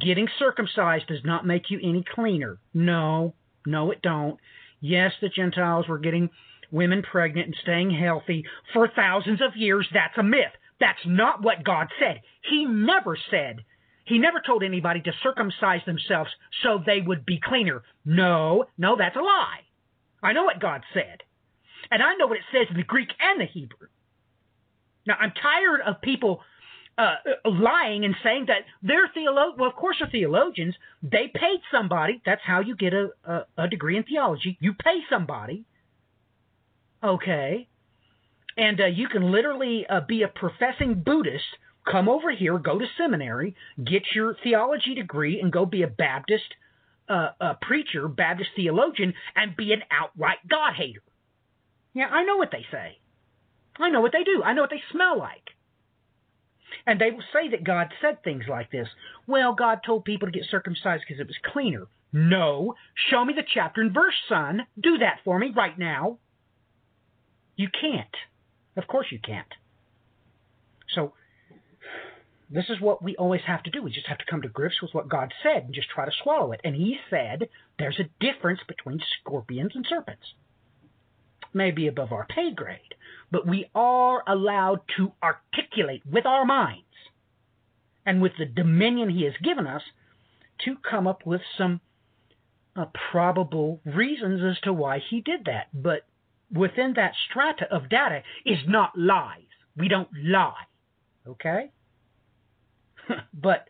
[0.00, 2.58] getting circumcised does not make you any cleaner.
[2.72, 3.34] No,
[3.66, 4.38] no, it don't.
[4.80, 6.30] Yes, the Gentiles were getting
[6.72, 9.86] women pregnant and staying healthy for thousands of years.
[9.92, 10.52] That's a myth.
[10.80, 12.20] That's not what God said.
[12.50, 13.64] He never said,
[14.06, 16.30] He never told anybody to circumcise themselves
[16.62, 17.82] so they would be cleaner.
[18.04, 19.60] No, no, that's a lie.
[20.22, 21.22] I know what God said.
[21.90, 23.88] And I know what it says in the Greek and the Hebrew.
[25.06, 26.40] Now, I'm tired of people
[26.96, 29.58] uh, lying and saying that they're theologians.
[29.58, 30.74] Well, of course, they're theologians.
[31.02, 32.22] They paid somebody.
[32.24, 34.56] That's how you get a, a, a degree in theology.
[34.60, 35.66] You pay somebody.
[37.02, 37.68] Okay
[38.56, 41.44] and uh, you can literally uh, be a professing Buddhist,
[41.90, 46.44] come over here, go to seminary, get your theology degree, and go be a Baptist
[47.08, 51.02] uh, a preacher, Baptist theologian, and be an outright God hater.
[51.92, 52.98] Yeah, I know what they say.
[53.78, 54.42] I know what they do.
[54.42, 55.50] I know what they smell like.
[56.86, 58.88] And they will say that God said things like this.
[59.26, 61.86] Well, God told people to get circumcised because it was cleaner.
[62.12, 62.74] No.
[63.10, 64.66] Show me the chapter and verse, son.
[64.80, 66.18] Do that for me right now.
[67.56, 68.14] You can't.
[68.76, 69.52] Of course you can't.
[70.94, 71.12] So
[72.50, 73.82] this is what we always have to do.
[73.82, 76.12] We just have to come to grips with what God said and just try to
[76.22, 76.60] swallow it.
[76.64, 77.48] And He said
[77.78, 80.34] there's a difference between scorpions and serpents.
[81.52, 82.94] may be above our pay grade,
[83.30, 86.84] but we are allowed to articulate with our minds
[88.06, 89.82] and with the dominion He has given us
[90.64, 91.80] to come up with some
[92.76, 95.68] uh, probable reasons as to why He did that.
[95.72, 96.06] But
[96.54, 99.42] within that strata of data is not lies.
[99.76, 100.54] We don't lie.
[101.26, 101.70] Okay?
[103.34, 103.66] but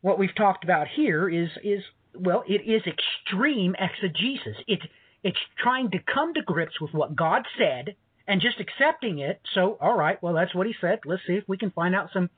[0.00, 1.82] what we've talked about here is is
[2.14, 4.56] well, it is extreme exegesis.
[4.66, 4.80] It
[5.22, 7.94] it's trying to come to grips with what God said
[8.26, 9.40] and just accepting it.
[9.54, 11.00] So, all right, well, that's what He said.
[11.04, 12.28] Let's see if we can find out some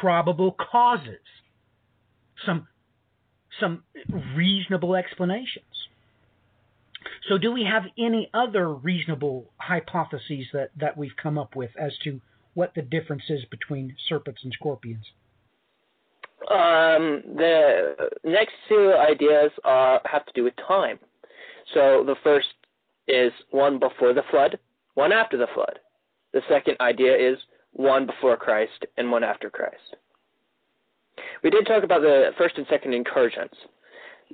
[0.00, 1.20] probable causes,
[2.44, 2.66] some
[3.60, 3.84] some
[4.36, 5.64] reasonable explanations.
[7.28, 11.92] So, do we have any other reasonable hypotheses that, that we've come up with as
[12.04, 12.20] to
[12.52, 15.04] what the difference is between serpents and scorpions?
[16.50, 17.94] Um, the
[18.24, 20.98] next two ideas are have to do with time.
[21.72, 22.48] So the first
[23.08, 24.58] is one before the flood,
[24.94, 25.78] one after the flood.
[26.34, 27.38] The second idea is
[27.72, 29.96] one before Christ and one after Christ.
[31.42, 33.52] We did talk about the first and second incursions.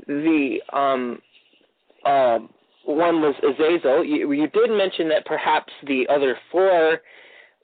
[0.07, 1.21] The um,
[2.05, 2.41] uh,
[2.91, 4.05] one was Azazel.
[4.05, 7.01] You, you did mention that perhaps the other four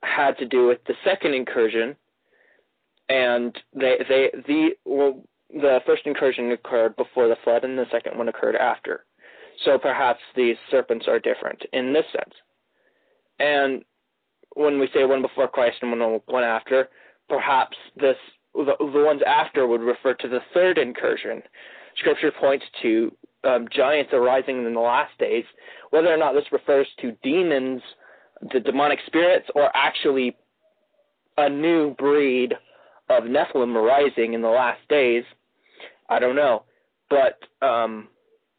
[0.03, 1.97] had to do with the second incursion,
[3.09, 8.19] and they they the well, the first incursion occurred before the flood, and the second
[8.19, 9.05] one occurred after.
[9.65, 12.35] So perhaps these serpents are different in this sense.
[13.39, 13.85] And
[14.55, 16.89] when we say one before Christ and one one after,
[17.29, 18.17] perhaps this
[18.55, 21.43] the, the ones after would refer to the third incursion.
[21.97, 23.11] Scripture points to
[23.47, 25.45] um, giants arising in the last days.
[25.91, 27.81] Whether or not this refers to demons,
[28.53, 30.37] the demonic spirits, or actually
[31.39, 32.55] a new breed
[33.09, 35.25] of Nephilim arising in the last days,
[36.09, 36.65] I don't know.
[37.09, 38.09] But um,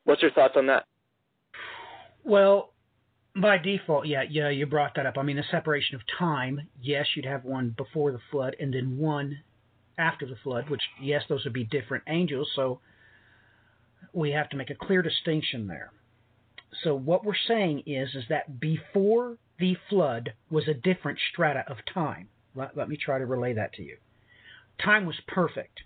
[0.06, 0.86] what's your thoughts on that?
[2.24, 2.74] Well,
[3.40, 5.18] by default, yeah, yeah, you brought that up.
[5.18, 6.68] I mean, the separation of time.
[6.82, 9.40] Yes, you'd have one before the flood, and then one
[9.98, 10.70] after the flood.
[10.70, 12.50] Which, yes, those would be different angels.
[12.56, 12.80] So
[14.14, 15.92] we have to make a clear distinction there.
[16.84, 21.78] So what we're saying is, is that before the flood was a different strata of
[21.94, 22.30] time.
[22.56, 23.98] Let, let me try to relay that to you
[24.84, 25.82] time was perfect.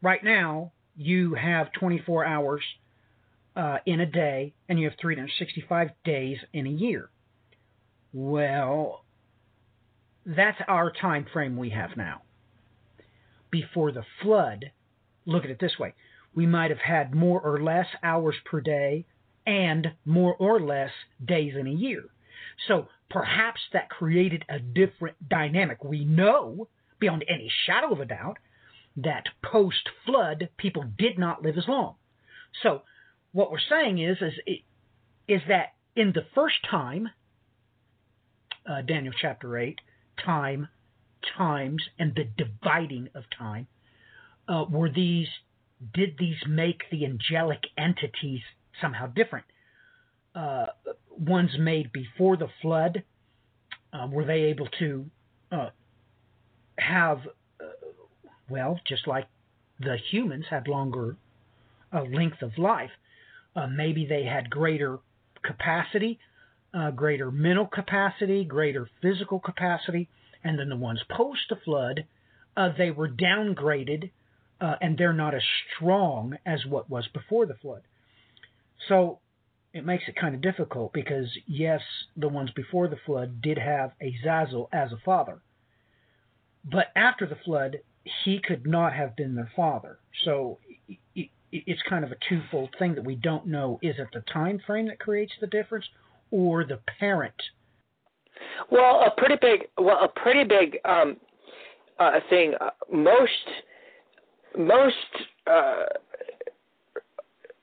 [0.00, 2.62] Right now, you have 24 hours
[3.56, 7.10] uh, in a day, and you have 365 days in a year.
[8.12, 9.04] Well,
[10.24, 12.22] that's our time frame we have now.
[13.50, 14.70] Before the flood,
[15.26, 15.94] look at it this way:
[16.34, 19.04] we might have had more or less hours per day,
[19.46, 20.90] and more or less
[21.24, 22.04] days in a year.
[22.68, 25.82] So perhaps that created a different dynamic.
[25.84, 26.68] We know
[26.98, 28.38] beyond any shadow of a doubt
[28.96, 31.96] that post flood people did not live as long.
[32.62, 32.82] So
[33.32, 34.34] what we're saying is is
[35.26, 37.08] is that in the first time,
[38.68, 39.80] uh, Daniel chapter eight,
[40.24, 40.68] time,
[41.36, 43.66] times, and the dividing of time,
[44.48, 45.28] uh, were these
[45.94, 48.40] did these make the angelic entities
[48.80, 49.46] somehow different?
[50.34, 50.66] Uh,
[51.10, 53.02] ones made before the flood,
[53.92, 55.04] uh, were they able to
[55.50, 55.68] uh,
[56.78, 57.18] have,
[57.60, 57.64] uh,
[58.48, 59.26] well, just like
[59.78, 61.16] the humans had longer
[61.92, 62.90] uh, length of life,
[63.54, 64.98] uh, maybe they had greater
[65.42, 66.18] capacity,
[66.96, 70.08] greater mental capacity, greater physical capacity,
[70.42, 72.06] and then the ones post the flood,
[72.78, 74.10] they were downgraded
[74.62, 75.42] uh, and they're not as
[75.76, 77.82] strong as what was before the flood.
[78.88, 79.18] So
[79.74, 81.80] it makes it kind of difficult because, yes,
[82.16, 85.40] the ones before the flood did have Azazel as a father,
[86.64, 87.78] but after the flood,
[88.24, 89.98] he could not have been their father.
[90.24, 90.58] So
[91.14, 93.78] it's kind of a twofold thing that we don't know.
[93.82, 95.86] Is it the time frame that creates the difference,
[96.30, 97.34] or the parent?
[98.70, 101.16] Well, a pretty big, well, a pretty big um,
[101.98, 102.54] uh, thing.
[102.60, 103.30] Uh, most,
[104.58, 104.94] most
[105.46, 105.84] uh,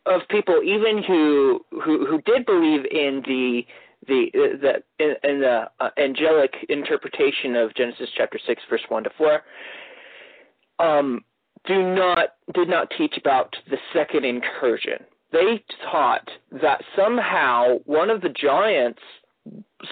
[0.06, 3.62] of people, even who who who did believe in the
[4.08, 9.10] the the in, in the uh, angelic interpretation of Genesis chapter six, verse one to
[9.18, 9.42] four,
[10.80, 11.24] um,
[11.66, 15.06] do not did not teach about the second incursion.
[15.32, 16.28] They taught
[16.62, 19.02] that somehow one of the giants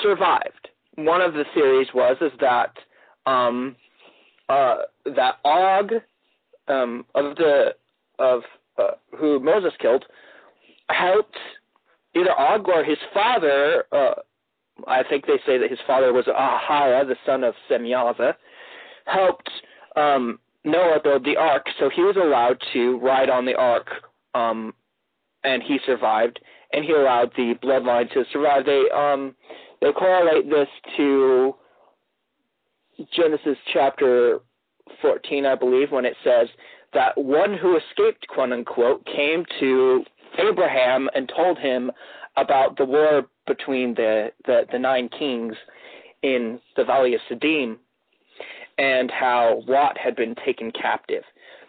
[0.02, 0.70] survived.
[0.96, 2.74] One of the theories was is that
[3.28, 3.76] um,
[4.50, 5.92] uh, that Og
[6.68, 7.76] um, of the
[8.20, 8.42] of
[8.78, 10.06] uh, who Moses killed
[10.90, 11.38] helped
[12.16, 14.14] either Og or his father, uh,
[14.88, 18.34] I think they say that his father was Ahara, the son of Semyaza,
[19.06, 19.50] helped
[19.96, 23.88] um, Noah build the ark, so he was allowed to ride on the ark
[24.34, 24.74] um,
[25.44, 26.40] and he survived,
[26.74, 28.66] and he allowed the bloodline to survive.
[28.66, 29.36] They um
[29.82, 31.56] they correlate this to
[33.16, 34.40] Genesis chapter
[35.02, 36.48] 14, I believe, when it says
[36.94, 40.04] that one who escaped, quote unquote, came to
[40.40, 41.92] Abraham and told him
[42.36, 45.56] about the war between the, the, the nine kings
[46.24, 47.78] in the Valley of Siddim
[48.78, 51.24] and how Lot had been taken captive.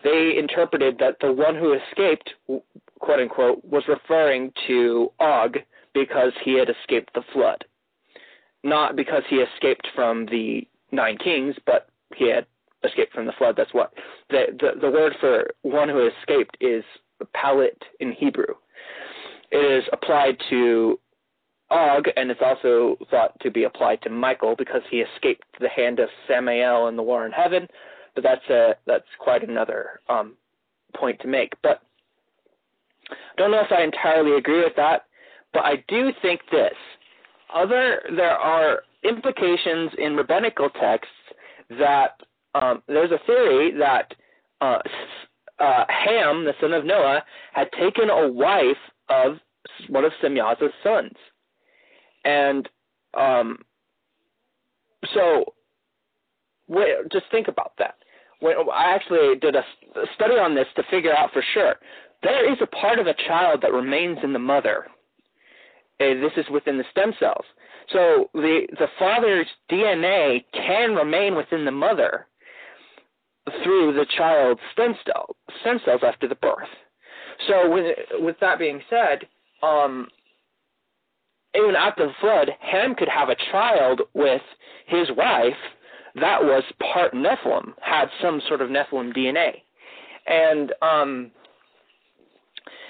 [0.04, 2.30] They interpreted that the one who escaped,
[3.00, 5.56] quote unquote, was referring to Og
[5.94, 7.64] because he had escaped the flood.
[8.62, 12.46] Not because he escaped from the nine kings, but he had
[12.84, 13.54] escaped from the flood.
[13.56, 13.92] That's what
[14.30, 16.84] the the, the word for one who escaped is
[17.34, 18.54] palit in Hebrew.
[19.50, 20.98] It is applied to
[21.70, 25.98] Og, and it's also thought to be applied to Michael because he escaped the hand
[25.98, 27.68] of Samael in the war in heaven.
[28.14, 30.34] But that's a that's quite another um,
[30.96, 31.52] point to make.
[31.62, 31.82] But
[33.10, 35.04] I don't know if I entirely agree with that,
[35.52, 36.74] but I do think this.
[37.54, 41.12] Other there are implications in rabbinical texts
[41.78, 42.20] that
[42.60, 44.14] um, there's a theory that
[44.60, 44.78] uh,
[45.58, 48.76] uh, Ham, the son of Noah, had taken a wife
[49.08, 49.38] of
[49.88, 51.14] one of Semyaza's sons.
[52.24, 52.68] And
[53.14, 53.58] um,
[55.14, 55.54] so,
[57.10, 57.94] just think about that.
[58.40, 59.62] When, I actually did a
[60.14, 61.76] study on this to figure out for sure.
[62.22, 64.86] There is a part of a child that remains in the mother.
[66.00, 67.44] Uh, this is within the stem cells.
[67.92, 72.26] So the the father's DNA can remain within the mother
[73.62, 76.68] through the child's stem cell stem cells after the birth.
[77.46, 79.26] So with with that being said,
[79.62, 80.08] um,
[81.54, 84.42] even after the flood, Ham could have a child with
[84.86, 85.56] his wife
[86.14, 89.62] that was part Nephilim, had some sort of Nephilim DNA,
[90.26, 91.30] and um,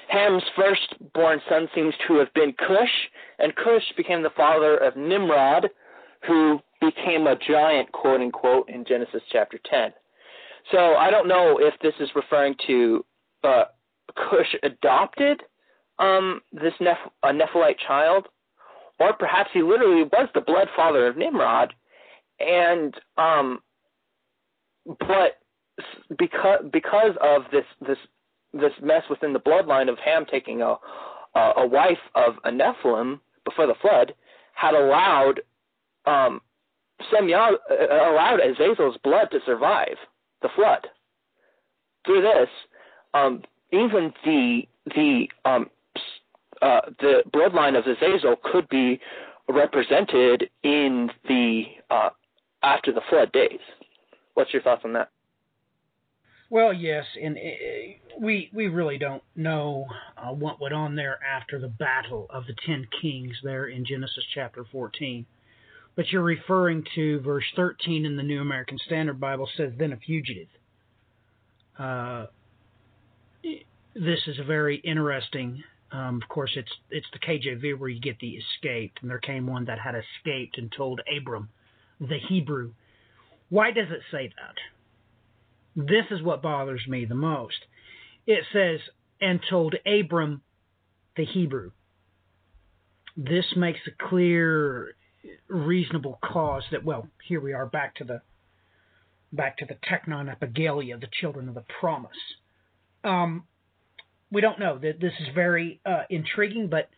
[0.08, 5.68] Ham's firstborn son seems to have been Cush, and Cush became the father of Nimrod,
[6.26, 9.92] who became a giant, quote unquote, in Genesis chapter 10.
[10.70, 13.04] So I don't know if this is referring to
[13.44, 13.64] uh,
[14.14, 15.42] Cush adopted
[15.98, 18.26] um, this Neph- a Nephilite child,
[19.00, 21.74] or perhaps he literally was the blood father of Nimrod,
[22.40, 23.60] and um,
[25.00, 25.38] but
[26.18, 27.98] because because of this this
[28.52, 30.76] this mess within the bloodline of Ham taking a
[31.34, 34.14] a, a wife of a Nephilim before the flood
[34.54, 35.40] had allowed
[36.06, 36.40] um,
[37.12, 39.96] uh, allowed Azazel's blood to survive
[40.42, 40.86] the flood.
[42.06, 42.48] Through this,
[43.14, 44.62] um, even the
[44.94, 45.70] the um,
[46.62, 49.00] uh, the bloodline of Azazel could be
[49.48, 52.10] represented in the uh,
[52.62, 53.60] after the flood days.
[54.34, 55.10] What's your thoughts on that?
[56.50, 59.86] Well, yes, and uh, we we really don't know
[60.16, 64.24] uh, what went on there after the battle of the ten kings there in Genesis
[64.34, 65.26] chapter 14.
[65.98, 69.96] But you're referring to verse 13 in the New American Standard Bible says, "Then a
[69.96, 70.46] fugitive."
[71.76, 72.26] Uh,
[73.42, 75.64] this is a very interesting.
[75.90, 79.48] Um, of course, it's it's the KJV where you get the escaped, and there came
[79.48, 81.48] one that had escaped and told Abram,
[82.00, 82.74] the Hebrew.
[83.48, 85.84] Why does it say that?
[85.84, 87.58] This is what bothers me the most.
[88.24, 88.78] It says,
[89.20, 90.42] and told Abram
[91.16, 91.72] the Hebrew.
[93.16, 94.94] This makes a clear,
[95.48, 98.22] reasonable cause that, well, here we are back to the
[99.30, 102.10] back to the Teknon Epigalia, the children of the promise.
[103.04, 103.44] Um,
[104.32, 104.78] we don't know.
[104.78, 106.88] That This is very uh, intriguing, but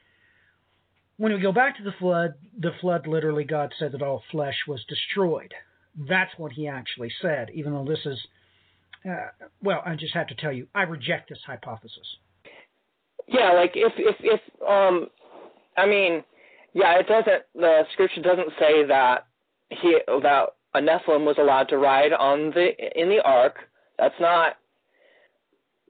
[1.17, 4.57] when we go back to the flood, the flood literally, God said that all flesh
[4.69, 5.53] was destroyed.
[6.09, 8.19] That's what he actually said, even though this is
[9.09, 9.29] uh,
[9.63, 12.17] well, I just have to tell you, I reject this hypothesis.
[13.27, 15.07] Yeah, like if if if um,
[15.77, 16.23] I mean,
[16.75, 17.43] yeah, it doesn't.
[17.55, 19.27] The scripture doesn't say that
[19.71, 22.71] he that a Nephilim was allowed to ride on the
[23.01, 23.57] in the ark.
[23.99, 24.57] That's not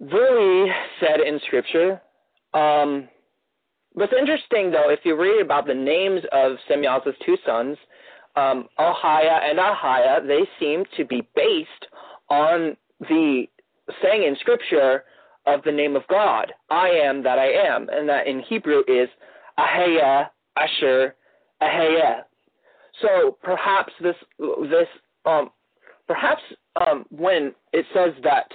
[0.01, 0.71] really
[1.01, 2.01] said in scripture.
[2.55, 3.09] Um,
[3.93, 7.77] what's interesting though, if you read about the names of Semyaza's two sons,
[8.37, 11.87] um, and Ahiah, they seem to be based
[12.29, 13.45] on the
[14.03, 15.05] saying in Scripture
[15.47, 19.09] of the name of God, I am that I am, and that in Hebrew is
[19.59, 20.29] Aheya,
[20.61, 21.15] Asher,
[21.63, 22.23] Aheya.
[23.03, 24.89] So perhaps this this
[25.25, 25.51] um,
[26.07, 26.43] perhaps
[26.81, 28.53] um, when it says that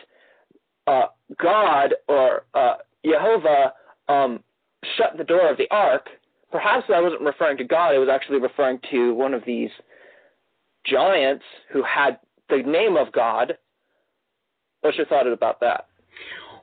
[0.88, 1.08] uh,
[1.42, 3.74] God or uh, Jehovah
[4.08, 4.44] um,
[4.98, 6.08] shut the door of the ark,
[6.52, 7.96] perhaps that wasn't referring to God.
[7.96, 9.72] It was actually referring to one of these
[10.86, 12.20] giants who had
[12.50, 13.54] the name of God
[14.86, 15.88] What's your thought about that?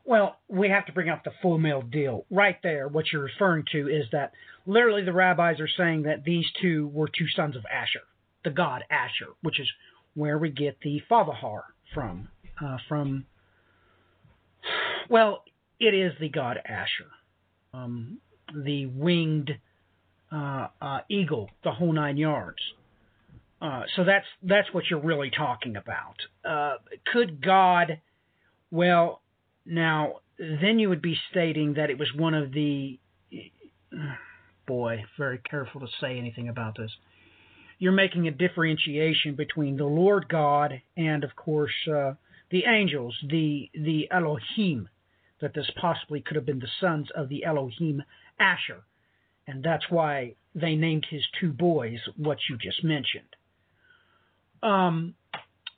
[0.05, 2.25] Well, we have to bring up the full meal deal.
[2.31, 4.31] Right there, what you're referring to is that
[4.67, 8.03] literally the rabbis are saying that these two were two sons of Asher,
[8.45, 9.69] the god Asher, which is
[10.15, 11.33] where we get the Father
[11.95, 12.29] from.
[12.63, 13.25] Uh, from,
[15.09, 15.43] well,
[15.81, 17.11] it is the god Asher,
[17.75, 18.19] um,
[18.55, 19.53] the winged
[20.31, 22.59] uh, uh, eagle, the whole nine yards.
[23.61, 26.17] Uh, so that's that's what you're really talking about.
[26.45, 26.75] Uh,
[27.13, 28.01] could God,
[28.71, 29.23] well,
[29.65, 32.99] now then you would be stating that it was one of the.
[34.73, 36.91] Boy, very careful to say anything about this.
[37.79, 42.15] You're making a differentiation between the Lord God and, of course, uh,
[42.51, 44.89] the angels, the the Elohim,
[45.43, 48.03] that this possibly could have been the sons of the Elohim
[48.41, 48.83] Asher,
[49.47, 53.37] and that's why they named his two boys what you just mentioned.
[54.63, 55.17] Um,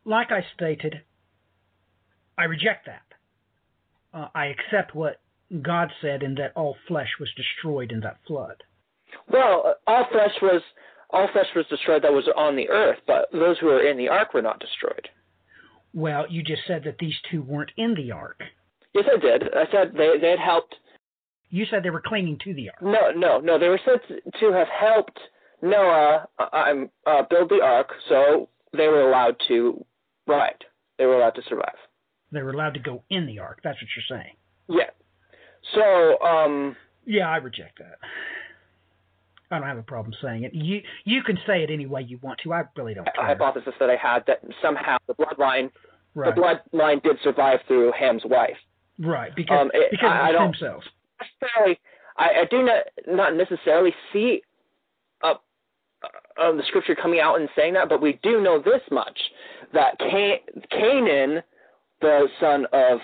[0.04, 1.02] like I stated,
[2.38, 3.08] I reject that.
[4.16, 5.20] Uh, I accept what
[5.62, 8.62] God said in that all flesh was destroyed in that flood.
[9.30, 10.62] Well, all flesh was
[11.10, 14.08] all flesh was destroyed that was on the earth, but those who were in the
[14.08, 15.08] ark were not destroyed.
[15.92, 18.40] Well, you just said that these two weren't in the ark.
[18.94, 19.44] Yes, I did.
[19.54, 20.74] I said they they had helped.
[21.50, 22.82] You said they were clinging to the ark.
[22.82, 23.58] No, no, no.
[23.58, 24.00] They were said
[24.40, 25.18] to have helped
[25.62, 26.74] Noah uh,
[27.06, 29.84] uh, build the ark, so they were allowed to
[30.26, 30.64] ride.
[30.98, 31.76] They were allowed to survive.
[32.32, 33.60] They were allowed to go in the ark.
[33.62, 34.34] That's what you're saying.
[34.68, 34.90] Yeah.
[35.74, 36.76] So, um.
[37.06, 37.98] Yeah, I reject that.
[39.54, 40.54] I don't have a problem saying it.
[40.54, 42.52] You you can say it any way you want to.
[42.52, 43.24] I really don't care.
[43.24, 45.70] A hypothesis that I had that somehow the bloodline
[46.14, 46.34] right.
[46.34, 48.56] the bloodline did survive through Ham's wife.
[48.98, 50.80] Right, because um, it, because I, of I stem.
[51.20, 51.80] Necessarily,
[52.16, 54.42] I, I do not not necessarily see
[55.22, 55.34] a
[56.36, 59.18] of the scripture coming out and saying that, but we do know this much
[59.72, 61.42] that Can- Canaan,
[62.00, 62.98] the son of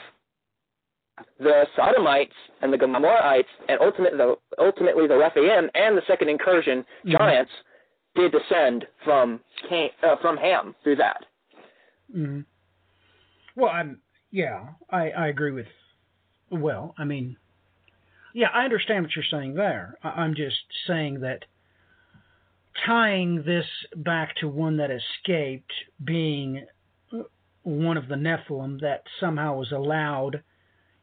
[1.38, 6.80] the Sodomites and the Gomorrahites, and ultimately the, ultimately the Rephaim and the second incursion
[6.80, 7.12] mm-hmm.
[7.12, 7.52] giants
[8.14, 11.24] did descend from Can- uh, from Ham through that.
[12.14, 12.40] Mm-hmm.
[13.56, 15.66] Well, I'm yeah, I, I agree with.
[16.51, 17.36] Well, I mean,
[18.34, 19.97] yeah, I understand what you're saying there.
[20.02, 20.56] I, I'm just
[20.86, 21.44] saying that
[22.86, 23.66] tying this
[23.97, 25.72] back to one that escaped
[26.02, 26.64] being
[27.62, 30.42] one of the Nephilim that somehow was allowed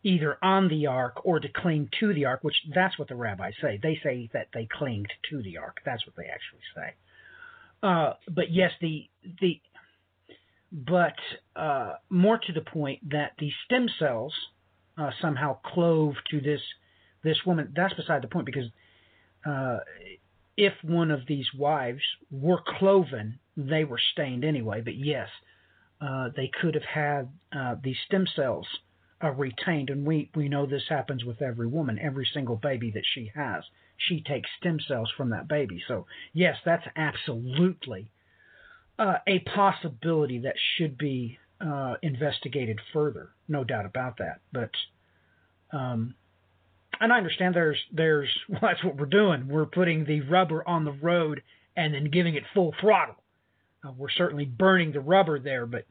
[0.08, 3.54] either on the ark or to cling to the ark, which that's what the rabbis
[3.62, 3.78] say.
[3.82, 5.82] They say that they clinged to the ark.
[5.86, 6.94] That's what they actually say.
[7.84, 9.10] Uh, but yes, the
[9.42, 9.60] the
[10.72, 11.16] but
[11.58, 14.34] uh, more to the point that the stem cells
[14.98, 16.62] uh, somehow clove to this
[17.24, 17.74] this woman.
[17.76, 18.70] That's beside the point because
[19.46, 19.80] uh,
[20.56, 22.02] if one of these wives
[22.32, 24.80] were cloven, they were stained anyway.
[24.82, 25.28] But yes,
[26.00, 28.68] uh, they could have had uh, these stem cells
[29.24, 33.06] uh, retained, and we we know this happens with every woman, every single baby that
[33.14, 33.64] she has.
[33.98, 35.82] She takes stem cells from that baby.
[35.88, 38.12] So yes, that's absolutely
[39.00, 43.30] uh, a possibility that should be uh, investigated further.
[43.48, 44.42] No doubt about that.
[44.52, 44.72] But
[45.76, 46.16] um,
[47.00, 49.48] and I understand there's there's well, that's what we're doing.
[49.48, 51.42] We're putting the rubber on the road
[51.76, 53.16] and then giving it full throttle.
[53.84, 55.86] Uh, we're certainly burning the rubber there, but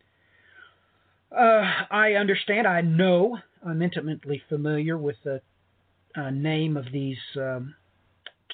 [1.33, 2.67] uh, I understand.
[2.67, 3.39] I know.
[3.65, 5.41] I'm intimately familiar with the
[6.17, 7.75] uh, name of these um,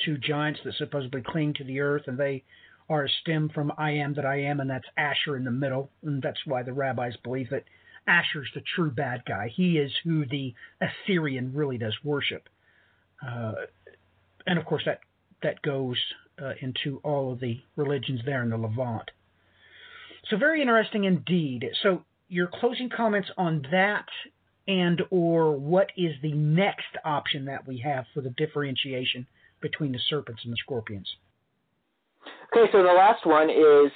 [0.05, 2.45] two giants that supposedly cling to the earth, and they
[2.89, 5.91] are a stem from I am that I am, and that's Asher in the middle,
[6.03, 7.65] and that's why the rabbis believe that
[8.07, 9.49] Asher's the true bad guy.
[9.55, 12.49] He is who the Assyrian really does worship.
[13.25, 13.53] Uh,
[14.47, 15.01] and of course, that,
[15.43, 15.97] that goes
[16.43, 19.11] uh, into all of the religions there in the Levant.
[20.29, 21.65] So very interesting indeed.
[21.83, 22.03] So
[22.33, 24.07] your closing comments on that
[24.67, 29.27] and or what is the next option that we have for the differentiation
[29.61, 31.09] between the serpents and the scorpions?
[32.57, 33.93] Okay, so the last one is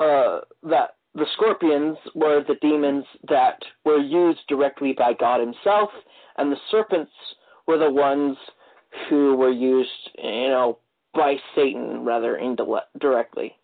[0.00, 5.90] uh, that the scorpions were the demons that were used directly by God Himself,
[6.38, 7.12] and the serpents
[7.66, 8.36] were the ones
[9.08, 10.78] who were used, you know,
[11.14, 13.54] by Satan rather indirectly.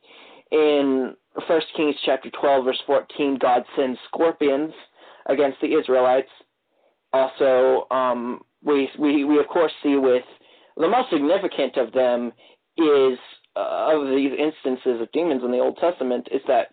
[0.51, 1.15] In
[1.47, 4.73] 1 Kings chapter 12, verse 14, God sends scorpions
[5.27, 6.31] against the Israelites.
[7.13, 10.25] Also, um, we, we, we of course see with
[10.77, 12.33] the most significant of them
[12.77, 13.19] is
[13.57, 16.69] uh, of these instances of demons in the Old Testament is that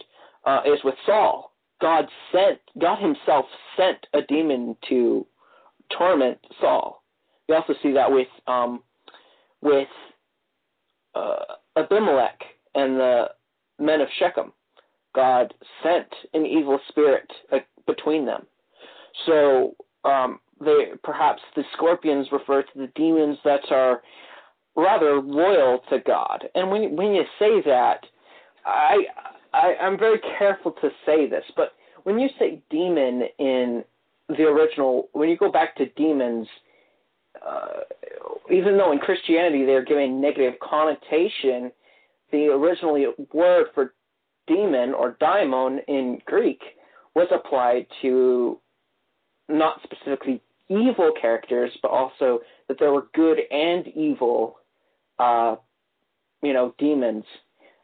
[0.46, 1.54] uh, is with Saul.
[1.82, 3.46] God sent, God Himself
[3.76, 5.26] sent a demon to
[5.98, 7.04] torment Saul.
[7.50, 8.82] We also see that with um,
[9.62, 9.88] with
[11.16, 12.40] uh, Abimelech
[12.76, 13.26] and the
[13.80, 14.52] men of Shechem.
[15.14, 18.46] God sent an evil spirit uh, between them.
[19.26, 24.02] So um, they perhaps the scorpions refer to the demons that are
[24.76, 26.46] rather loyal to God.
[26.54, 28.06] And when when you say that,
[28.66, 29.06] I,
[29.54, 31.74] I I'm very careful to say this, but
[32.04, 33.84] when you say demon in
[34.30, 36.48] the original, when you go back to demons,
[37.46, 37.82] uh,
[38.52, 41.72] even though in Christianity they're giving negative connotation,
[42.32, 43.94] the original word for
[44.48, 46.62] demon or daimon in Greek
[47.16, 48.60] was applied to
[49.48, 54.58] not specifically evil characters, but also that there were good and evil,
[55.20, 55.56] uh,
[56.42, 57.24] you know, demons.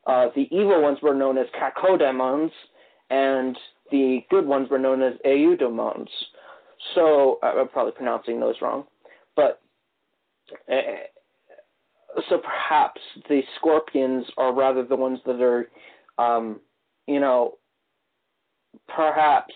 [0.07, 2.51] Uh, the evil ones were known as kakodemons,
[3.09, 3.57] and
[3.91, 6.09] the good ones were known as eudaimons.
[6.95, 8.85] So I'm probably pronouncing those wrong,
[9.35, 9.61] but
[10.71, 10.81] uh,
[12.29, 15.69] so perhaps the scorpions are rather the ones that are,
[16.17, 16.59] um,
[17.07, 17.57] you know,
[18.87, 19.53] perhaps,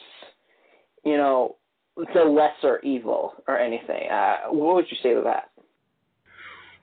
[1.04, 1.58] you know,
[1.96, 4.10] the lesser evil or anything.
[4.10, 5.50] Uh, what would you say to that?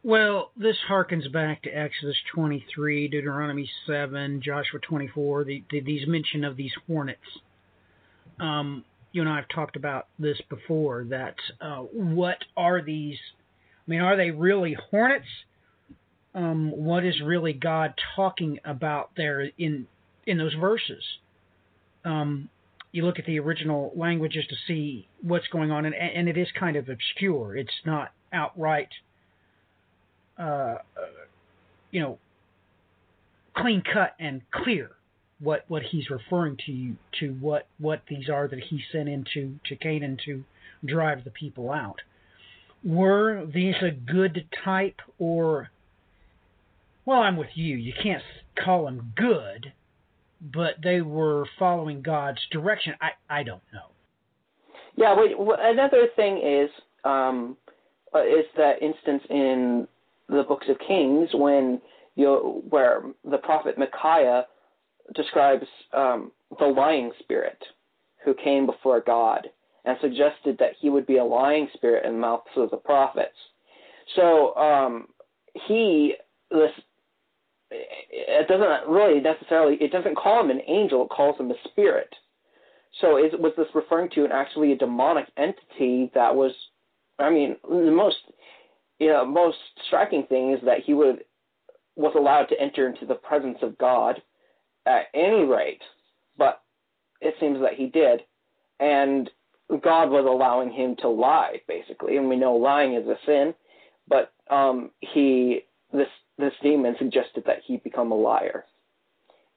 [0.04, 6.44] Well, this harkens back to Exodus 23, Deuteronomy 7, Joshua 24, the, the, these mention
[6.44, 7.20] of these hornets.
[8.40, 11.04] Um, you and I have talked about this before.
[11.04, 13.16] That uh, what are these?
[13.86, 15.26] I mean, are they really hornets?
[16.34, 19.86] Um, what is really God talking about there in
[20.26, 21.02] in those verses?
[22.04, 22.48] Um,
[22.92, 26.48] you look at the original languages to see what's going on, and, and it is
[26.58, 27.56] kind of obscure.
[27.56, 28.88] It's not outright,
[30.38, 30.76] uh,
[31.90, 32.18] you know,
[33.56, 34.90] clean cut and clear
[35.40, 39.76] what what he's referring to to what what these are that he sent into to
[39.76, 40.44] Canaan to
[40.84, 42.00] drive the people out.
[42.84, 45.70] Were these a good type or
[47.04, 47.76] well, I'm with you.
[47.76, 48.22] You can't
[48.62, 49.72] call them good,
[50.40, 52.94] but they were following God's direction.
[53.00, 53.90] I I don't know.
[54.96, 55.14] Yeah.
[55.16, 55.32] Wait.
[55.38, 56.70] Another thing is
[57.04, 57.56] um,
[58.14, 59.88] uh, is that instance in
[60.28, 61.80] the books of Kings when
[62.14, 64.46] you where the prophet Micaiah
[65.14, 67.58] describes um, the lying spirit
[68.24, 69.48] who came before God
[69.84, 73.36] and suggested that he would be a lying spirit in the mouths of the prophets.
[74.14, 75.08] So um,
[75.66, 76.14] he
[76.50, 76.70] this
[78.10, 82.14] it doesn't really necessarily it doesn't call him an angel it calls him a spirit
[83.00, 86.52] so is was this referring to an actually a demonic entity that was
[87.18, 88.18] i mean the most
[88.98, 91.24] you know most striking thing is that he would
[91.96, 94.20] was allowed to enter into the presence of god
[94.86, 95.82] at any rate,
[96.36, 96.62] but
[97.20, 98.22] it seems that he did.
[98.80, 99.30] And
[99.68, 102.16] God was allowing him to lie, basically.
[102.16, 103.54] And we know lying is a sin,
[104.08, 105.60] but um, he
[105.92, 106.08] this
[106.38, 108.64] this demon suggested that he become a liar,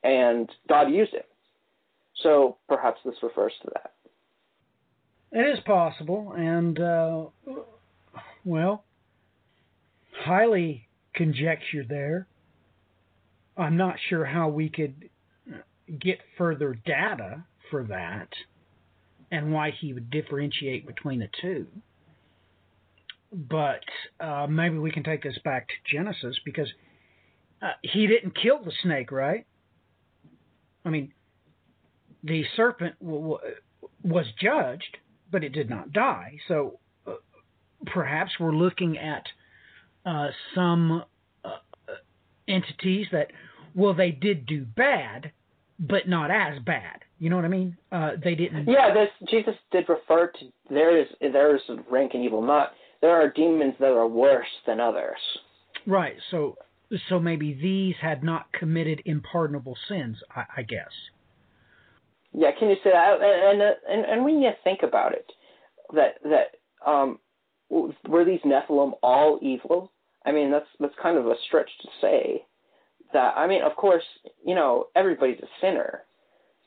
[0.03, 1.23] and God used him.
[2.22, 3.91] So perhaps this refers to that.
[5.31, 7.26] It is possible, and uh,
[8.45, 8.84] well,
[10.23, 12.27] highly conjectured there.
[13.57, 15.10] I'm not sure how we could
[15.99, 18.30] get further data for that
[19.31, 21.68] and why he would differentiate between the two.
[23.35, 23.83] But
[24.19, 26.69] uh, maybe we can take this back to Genesis because
[27.61, 29.45] uh, he didn't kill the snake, right?
[30.85, 31.11] I mean,
[32.23, 33.39] the serpent w- w-
[34.03, 34.97] was judged,
[35.31, 36.37] but it did not die.
[36.47, 37.15] So uh,
[37.87, 39.23] perhaps we're looking at
[40.05, 41.03] uh, some
[41.43, 41.49] uh,
[42.47, 43.31] entities that,
[43.73, 45.31] well, they did do bad,
[45.77, 46.99] but not as bad.
[47.19, 47.77] You know what I mean?
[47.91, 48.67] Uh, they didn't.
[48.67, 52.41] Yeah, this Jesus did refer to there is there is rank and evil.
[52.41, 52.73] Not
[53.06, 55.19] there are demons that are worse than others.
[55.86, 56.15] Right.
[56.32, 56.57] So
[57.07, 60.18] so maybe these had not committed impardonable sins.
[60.36, 60.90] I, I guess.
[62.34, 62.49] Yeah.
[62.57, 63.22] Can you say that?
[63.22, 65.32] And, and and when you think about it,
[65.94, 67.19] that that um,
[67.69, 69.91] were these Nephilim all evil?
[70.26, 72.44] I mean, that's that's kind of a stretch to say
[73.14, 74.03] that I mean, of course,
[74.44, 76.02] you know, everybody's a sinner,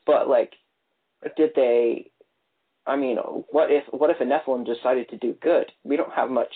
[0.05, 0.53] but like,
[1.35, 2.11] did they?
[2.89, 3.17] I mean,
[3.51, 5.71] what if what if a Nephilim decided to do good?
[5.83, 6.53] We don't have much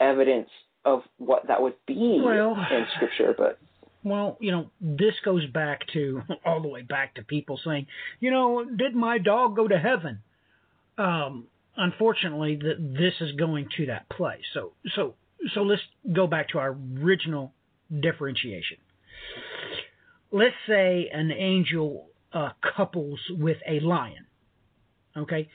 [0.00, 0.48] evidence
[0.84, 3.58] of what that would be well, in Scripture, but
[4.04, 7.86] well, you know, this goes back to all the way back to people saying,
[8.20, 10.20] you know, did my dog go to heaven?
[10.96, 14.42] Um, unfortunately, that this is going to that place.
[14.54, 15.14] So, so,
[15.54, 15.82] so let's
[16.12, 17.52] go back to our original
[18.00, 18.78] differentiation
[20.30, 24.26] let's say an angel uh, couples with a lion,
[25.18, 25.48] okay,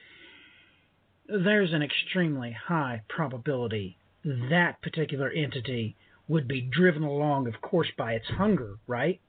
[1.27, 5.95] there's an extremely high probability that particular entity
[6.27, 9.19] would be driven along, of course, by its hunger, right?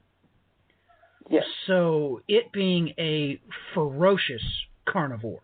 [1.28, 1.44] Yes.
[1.66, 3.40] So it being a
[3.74, 4.42] ferocious
[4.88, 5.42] carnivore,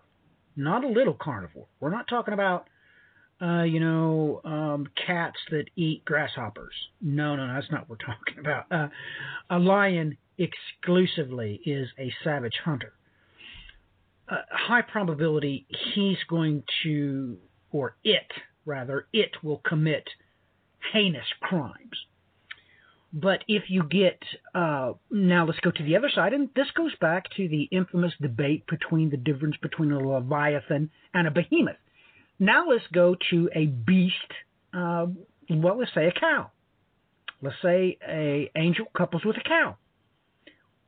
[0.57, 1.67] not a little carnivore.
[1.81, 2.69] We're not talking about,
[3.41, 6.75] uh, you know, um, cats that eat grasshoppers.
[7.01, 8.71] No, no, no, that's not what we're talking about.
[8.71, 8.89] Uh,
[9.49, 12.93] a lion exclusively is a savage hunter.
[14.31, 17.37] Uh, high probability he's going to,
[17.73, 18.31] or it
[18.65, 20.09] rather, it will commit
[20.93, 22.07] heinous crimes.
[23.13, 24.23] But if you get,
[24.55, 28.13] uh, now let's go to the other side, and this goes back to the infamous
[28.21, 31.77] debate between the difference between a Leviathan and a behemoth.
[32.39, 34.15] Now let's go to a beast,
[34.73, 35.07] uh,
[35.51, 36.53] well, let's say a cow.
[37.43, 39.77] Let's say a angel couples with a cow.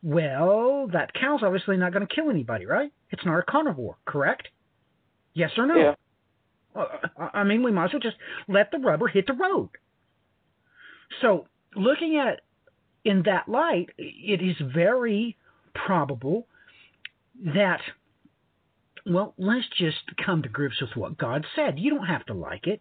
[0.02, 2.92] Well, that cow's obviously not going to kill anybody, right?
[3.12, 4.48] It's not a carnivore, correct?
[5.34, 5.76] Yes or no?
[5.76, 5.94] Yeah.
[6.74, 8.16] Uh, I mean, we might as well just
[8.48, 9.68] let the rubber hit the road.
[11.20, 12.40] So, looking at
[13.04, 15.36] in that light, it is very
[15.74, 16.46] probable
[17.54, 17.80] that,
[19.04, 21.78] well, let's just come to grips with what God said.
[21.78, 22.80] You don't have to like it.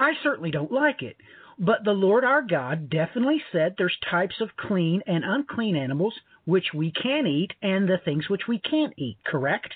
[0.00, 1.16] I certainly don't like it.
[1.58, 6.14] But the Lord our God definitely said there's types of clean and unclean animals
[6.44, 9.74] which we can eat and the things which we can't eat, correct?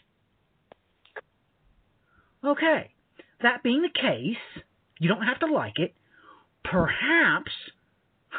[2.44, 2.90] Okay.
[3.42, 4.62] That being the case,
[5.00, 5.94] you don't have to like it.
[6.64, 7.50] Perhaps,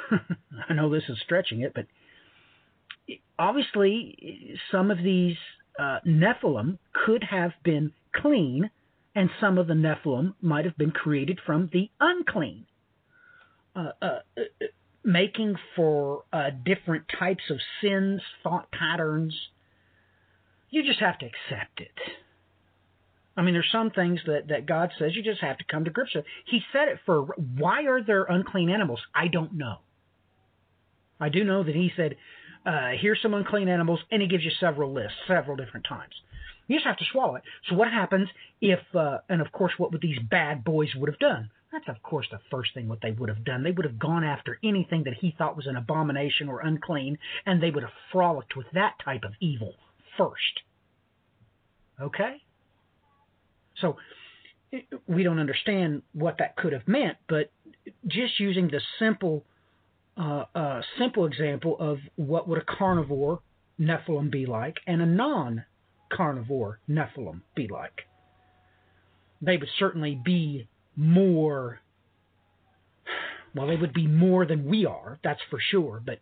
[0.70, 1.86] I know this is stretching it, but
[3.38, 5.36] obviously some of these
[5.78, 8.70] uh, Nephilim could have been clean,
[9.14, 12.65] and some of the Nephilim might have been created from the unclean.
[13.76, 14.20] Uh, uh,
[15.04, 19.36] making for uh, different types of sins, thought patterns.
[20.70, 21.91] You just have to accept it.
[23.36, 25.91] I mean, there's some things that, that God says you just have to come to
[25.91, 26.26] grips with.
[26.45, 27.24] He said it for
[27.58, 29.02] why are there unclean animals?
[29.14, 29.78] I don't know.
[31.20, 32.16] I do know that He said,
[32.66, 36.14] uh, here's some unclean animals, and He gives you several lists, several different times.
[36.68, 37.44] You just have to swallow it.
[37.70, 38.30] So what happens
[38.62, 41.50] if, uh, and of course, what would these bad boys would have done?
[41.74, 43.64] That's of course the first thing what they would have done.
[43.64, 47.18] They would have gone after anything that he thought was an abomination or unclean,
[47.48, 49.74] and they would have frolicked with that type of evil
[50.16, 50.62] first.
[52.00, 52.44] Okay?
[53.82, 53.98] So
[55.08, 57.52] we don't understand what that could have meant, but
[58.08, 59.44] just using the simple
[60.16, 63.40] uh, uh, simple example of what would a carnivore
[63.80, 68.04] Nephilim be like and a non-carnivore Nephilim be like.
[69.41, 71.80] They would certainly be more.
[73.56, 76.02] Well, they would be more than we are, that's for sure.
[76.03, 76.20] But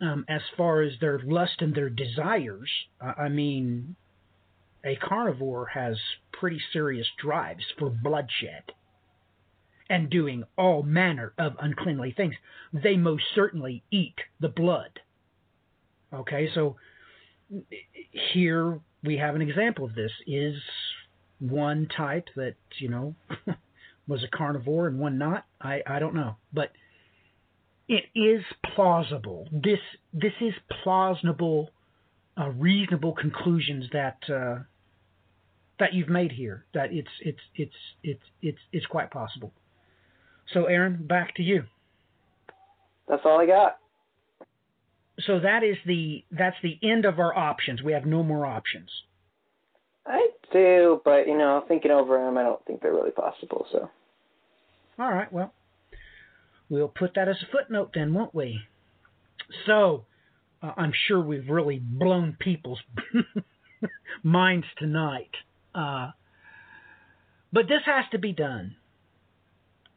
[0.00, 3.96] um, as far as their lust and their desires, uh, I mean,
[4.84, 5.96] a carnivore has
[6.32, 8.62] pretty serious drives for bloodshed
[9.88, 12.34] and doing all manner of uncleanly things.
[12.72, 15.00] They most certainly eat the blood.
[16.12, 16.76] Okay, so
[18.32, 20.12] here we have an example of this.
[20.26, 20.56] Is
[21.38, 23.14] one type that, you know,
[24.08, 25.44] was a carnivore and one not?
[25.60, 26.36] I, I don't know.
[26.52, 26.70] But
[27.88, 28.42] it is
[28.74, 29.48] plausible.
[29.52, 29.80] This
[30.12, 31.70] this is plausible,
[32.38, 34.62] uh, reasonable conclusions that uh,
[35.78, 36.64] that you've made here.
[36.74, 39.52] That it's it's it's it's it's it's quite possible.
[40.52, 41.64] So, Aaron, back to you.
[43.08, 43.78] That's all I got.
[45.20, 47.82] So that is the that's the end of our options.
[47.82, 48.90] We have no more options.
[50.06, 53.66] I do, but you know, thinking over them, I don't think they're really possible.
[53.72, 53.90] So.
[54.98, 55.32] All right.
[55.32, 55.52] Well,
[56.68, 58.60] we'll put that as a footnote then, won't we?
[59.66, 60.04] So,
[60.62, 62.80] uh, I'm sure we've really blown people's
[64.22, 65.30] minds tonight.
[65.74, 66.10] Uh,
[67.52, 68.76] but this has to be done.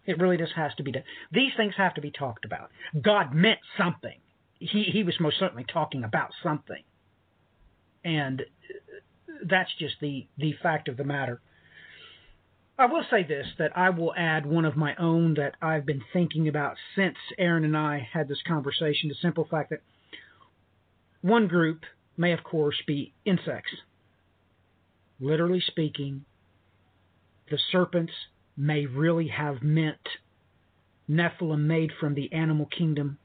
[0.06, 1.04] It really just has to be done.
[1.32, 2.72] These things have to be talked about.
[3.00, 4.18] God meant something.
[4.60, 6.84] He he was most certainly talking about something,
[8.04, 8.44] and
[9.44, 11.42] that's just the the fact of the matter.
[12.78, 16.04] I will say this that I will add one of my own that I've been
[16.14, 19.10] thinking about since Aaron and I had this conversation.
[19.10, 19.82] The simple fact that
[21.22, 21.82] one group
[22.16, 23.72] may, of course, be insects
[25.20, 26.26] literally speaking,
[27.50, 28.14] the serpents
[28.56, 30.08] may really have meant
[31.10, 33.18] Nephilim made from the animal kingdom,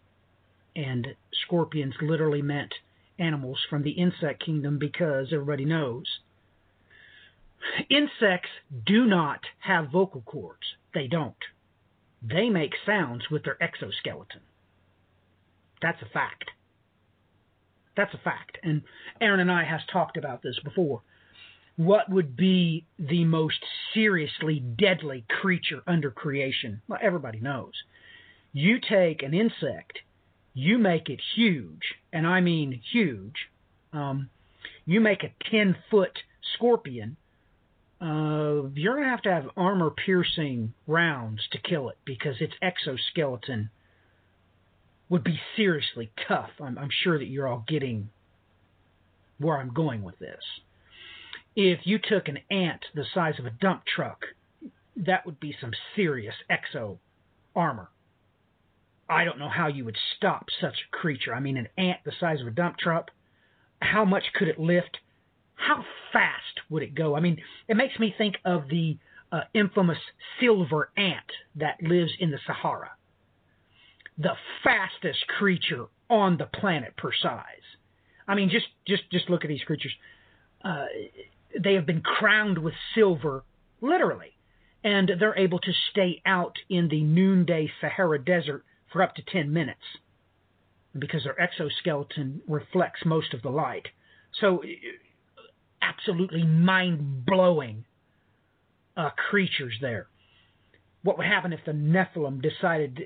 [0.74, 1.06] and
[1.44, 2.72] scorpions literally meant
[3.18, 6.06] animals from the insect kingdom because everybody knows
[7.88, 8.50] insects
[8.84, 10.62] do not have vocal cords.
[10.92, 11.34] They don't.
[12.22, 14.40] They make sounds with their exoskeleton.
[15.80, 16.50] That's a fact.
[17.96, 18.58] That's a fact.
[18.62, 18.82] And
[19.20, 21.02] Aaron and I has talked about this before
[21.76, 23.58] what would be the most
[23.92, 26.80] seriously deadly creature under creation?
[26.86, 27.72] Well, everybody knows.
[28.52, 29.98] You take an insect,
[30.54, 31.82] you make it huge,
[32.12, 33.34] and I mean huge.
[33.92, 34.30] Um,
[34.86, 36.18] you make a 10 foot
[36.54, 37.16] scorpion,
[38.00, 42.52] uh, you're going to have to have armor piercing rounds to kill it because its
[42.60, 43.70] exoskeleton
[45.08, 46.50] would be seriously tough.
[46.60, 48.10] I'm, I'm sure that you're all getting
[49.38, 50.42] where I'm going with this.
[51.56, 54.24] If you took an ant the size of a dump truck,
[54.96, 56.98] that would be some serious exo
[57.54, 57.88] armor.
[59.08, 61.34] I don't know how you would stop such a creature.
[61.34, 63.10] I mean, an ant the size of a dump truck,
[63.80, 64.98] how much could it lift?
[65.56, 67.14] How fast would it go?
[67.14, 68.98] I mean, it makes me think of the
[69.30, 69.98] uh, infamous
[70.40, 72.92] silver ant that lives in the Sahara.
[74.16, 77.44] The fastest creature on the planet per size.
[78.26, 79.92] I mean, just just just look at these creatures.
[80.64, 80.86] Uh,
[81.62, 83.44] they have been crowned with silver,
[83.80, 84.36] literally,
[84.82, 88.64] and they're able to stay out in the noonday Sahara Desert
[88.94, 89.82] for up to 10 minutes
[90.96, 93.88] because their exoskeleton reflects most of the light.
[94.40, 94.62] So,
[95.82, 97.84] absolutely mind blowing
[98.96, 100.06] uh, creatures there.
[101.02, 103.02] What would happen if the Nephilim decided,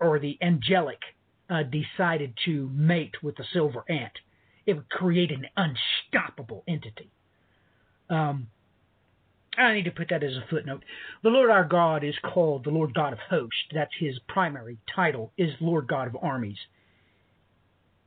[0.00, 1.00] or the angelic
[1.50, 4.12] uh, decided to mate with the silver ant?
[4.64, 7.10] It would create an unstoppable entity.
[8.08, 8.48] Um,
[9.56, 10.84] I need to put that as a footnote.
[11.22, 13.64] The Lord our God is called the Lord God of hosts.
[13.72, 16.58] That's his primary title, is Lord God of armies.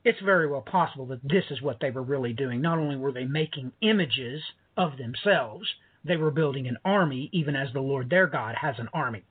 [0.04, 2.60] It's very well possible that this is what they were really doing.
[2.60, 4.42] Not only were they making images
[4.76, 5.68] of themselves,
[6.04, 9.24] they were building an army, even as the Lord their God has an army.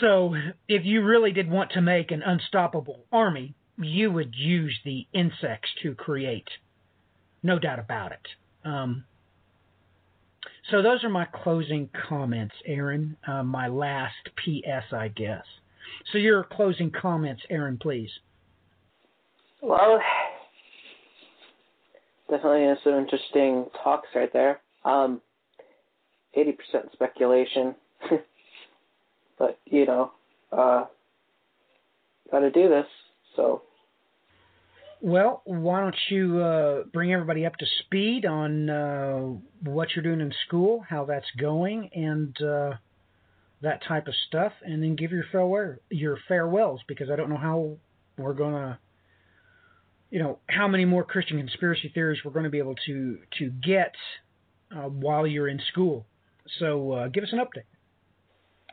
[0.00, 0.34] So,
[0.68, 5.70] if you really did want to make an unstoppable army, you would use the insects
[5.82, 6.48] to create.
[7.42, 8.26] No doubt about it.
[8.64, 9.04] Um,
[10.70, 13.16] so those are my closing comments, Aaron.
[13.26, 15.44] Uh, my last PS, I guess.
[16.12, 18.10] So your closing comments, Aaron, please.
[19.62, 20.00] Well,
[22.28, 24.60] definitely some interesting talks right there.
[24.84, 25.20] Um,
[26.36, 27.74] 80% speculation,
[29.38, 30.12] but you know,
[30.52, 30.84] uh,
[32.30, 32.86] got to do this.
[33.34, 33.62] So
[35.00, 39.18] well, why don't you uh, bring everybody up to speed on uh,
[39.62, 42.72] what you're doing in school, how that's going, and uh,
[43.62, 47.36] that type of stuff, and then give your farewell, your farewells, because I don't know
[47.36, 47.76] how
[48.16, 48.78] we're gonna,
[50.10, 53.50] you know, how many more Christian conspiracy theories we're going to be able to to
[53.50, 53.94] get
[54.74, 56.06] uh, while you're in school.
[56.58, 57.64] So, uh, give us an update.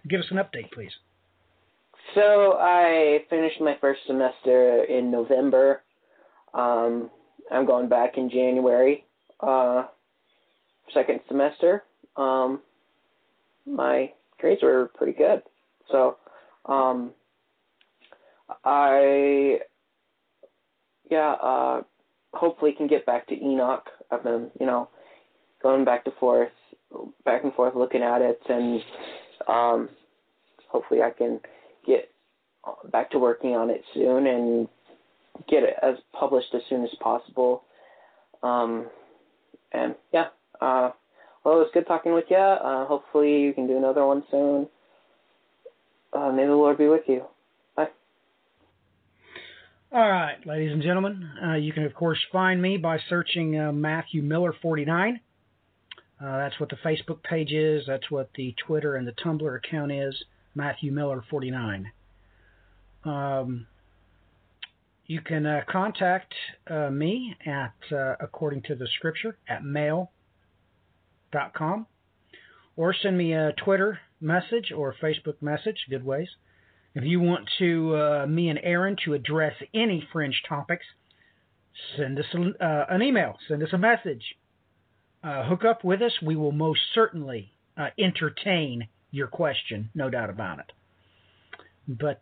[0.08, 0.92] Give us an update, please.
[2.16, 5.83] So I finished my first semester in November
[6.54, 7.10] um,
[7.52, 9.06] I'm going back in January,
[9.40, 9.86] uh,
[10.94, 11.84] second semester.
[12.16, 12.62] Um,
[13.66, 15.42] my grades were pretty good.
[15.92, 16.18] So,
[16.66, 17.12] um,
[18.64, 19.60] I,
[21.10, 21.82] yeah, uh,
[22.34, 23.90] hopefully can get back to Enoch.
[24.12, 24.90] I've been, you know,
[25.62, 26.52] going back to forth,
[27.26, 28.82] back and forth looking at it, and
[29.48, 29.90] um,
[30.68, 31.40] hopefully I can
[31.86, 32.10] get
[32.92, 34.68] back to working on it soon and
[35.48, 37.64] get it as published as soon as possible.
[38.42, 38.88] Um,
[39.72, 40.28] and yeah,
[40.62, 40.92] uh,
[41.44, 42.38] well, it was good talking with you.
[42.38, 44.68] Uh, hopefully, you can do another one soon.
[46.14, 47.24] Uh, may the Lord be with you.
[47.76, 47.88] Bye.
[49.92, 53.72] All right, ladies and gentlemen, uh, you can of course find me by searching uh,
[53.72, 55.20] Matthew Miller 49.
[56.22, 57.84] Uh, that's what the Facebook page is.
[57.88, 60.16] That's what the Twitter and the Tumblr account is.
[60.56, 61.92] Matthew Miller 49.
[63.06, 63.68] Um,
[65.06, 66.34] you can uh, contact
[66.68, 70.08] uh, me at, uh, according to the scripture, at mail.com
[72.76, 76.30] or send me a Twitter message or Facebook message, good ways.
[76.96, 80.86] If you want to uh, me and Aaron to address any fringe topics,
[81.98, 84.24] send us a, uh, an email, send us a message.
[85.24, 86.12] Hook up with us.
[86.22, 87.54] We will most certainly
[87.98, 90.72] entertain your question, no doubt about it.
[91.88, 92.22] But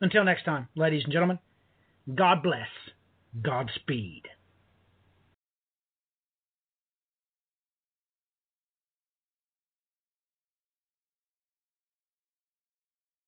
[0.00, 1.38] until next time, ladies and gentlemen,
[2.14, 2.68] God bless.
[3.42, 4.22] Godspeed.